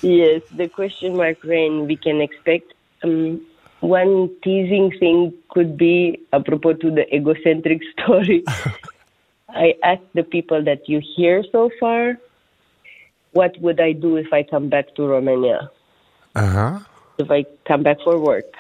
Yes, 0.02 0.44
the 0.56 0.68
question 0.68 1.18
mark 1.18 1.44
rain 1.44 1.88
we 1.88 1.96
can 1.96 2.22
expect. 2.22 2.74
Um, 3.02 3.42
one 3.80 4.30
teasing 4.44 4.92
thing 5.00 5.34
could 5.50 5.78
be, 5.78 6.20
apropos 6.32 6.74
to 6.74 6.92
the 6.92 7.06
egocentric 7.16 7.82
story, 7.94 8.44
I 9.50 9.74
asked 9.84 10.14
the 10.14 10.24
people 10.24 10.64
that 10.64 10.88
you 10.88 11.02
hear 11.16 11.44
so 11.52 11.72
far, 11.80 12.20
what 13.36 13.60
would 13.60 13.82
I 13.82 13.92
do 13.92 14.16
if 14.16 14.32
I 14.32 14.44
come 14.44 14.70
back 14.70 14.96
to 14.96 15.06
Romania? 15.06 15.70
Uh-huh. 16.36 16.80
if 17.18 17.30
I 17.32 17.46
come 17.66 17.84
back 17.84 17.98
for 18.04 18.18
work. 18.20 18.52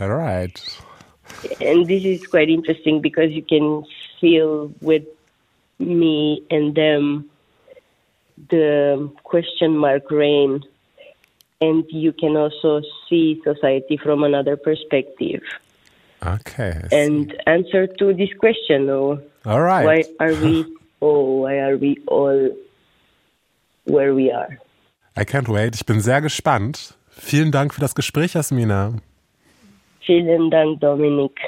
All 0.00 0.08
right. 0.08 0.56
And 1.60 1.86
this 1.86 2.04
is 2.04 2.26
quite 2.26 2.48
interesting 2.48 3.00
because 3.00 3.30
you 3.30 3.42
can 3.42 3.84
feel 4.20 4.72
with 4.80 5.04
me 5.78 6.42
and 6.50 6.74
them 6.74 7.30
the 8.50 9.10
question 9.22 9.76
mark 9.76 10.10
rain, 10.10 10.62
and 11.60 11.84
you 11.90 12.12
can 12.12 12.36
also 12.36 12.82
see 13.08 13.40
society 13.44 13.96
from 13.96 14.22
another 14.24 14.56
perspective 14.56 15.42
Okay. 16.26 16.80
and 16.90 17.34
answer 17.46 17.86
to 17.86 18.12
this 18.14 18.32
question. 18.38 18.88
Oh, 18.90 19.20
All 19.44 19.60
right. 19.60 19.84
why 19.86 20.26
are 20.26 20.34
we? 20.34 20.66
Oh, 21.02 21.42
why 21.42 21.58
are 21.58 21.76
we 21.76 21.98
all 22.06 22.50
where 23.84 24.14
we 24.14 24.32
are? 24.32 24.58
I 25.16 25.24
can't 25.24 25.48
wait. 25.48 25.74
Ich 25.74 25.86
bin 25.86 26.00
sehr 26.00 26.20
gespannt. 26.20 26.94
Vielen 27.08 27.52
Dank 27.52 27.74
für 27.74 27.80
das 27.80 27.94
Gespräch, 27.94 28.34
Jasmina. 28.34 28.94
Vielen 30.00 30.50
Dank, 30.50 30.80
Dominik. 30.80 31.38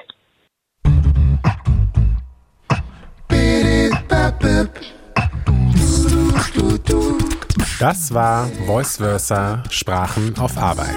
Das 7.79 8.15
war 8.15 8.47
Voice 8.65 8.97
Versa 8.97 9.63
Sprachen 9.69 10.35
auf 10.39 10.57
Arbeit. 10.57 10.97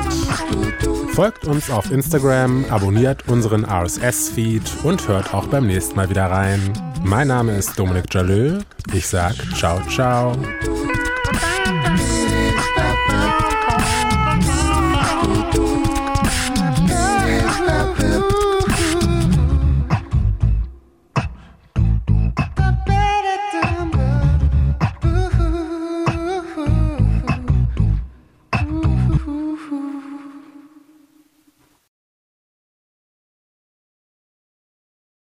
Folgt 1.11 1.45
uns 1.45 1.69
auf 1.69 1.91
Instagram, 1.91 2.63
abonniert 2.69 3.27
unseren 3.27 3.65
RSS-Feed 3.65 4.85
und 4.85 5.05
hört 5.09 5.33
auch 5.33 5.47
beim 5.47 5.67
nächsten 5.67 5.97
Mal 5.97 6.09
wieder 6.09 6.27
rein. 6.27 6.71
Mein 7.03 7.27
Name 7.27 7.57
ist 7.57 7.77
Dominik 7.77 8.13
Jalö. 8.13 8.59
Ich 8.93 9.07
sag 9.07 9.35
ciao, 9.55 9.81
ciao. 9.89 10.33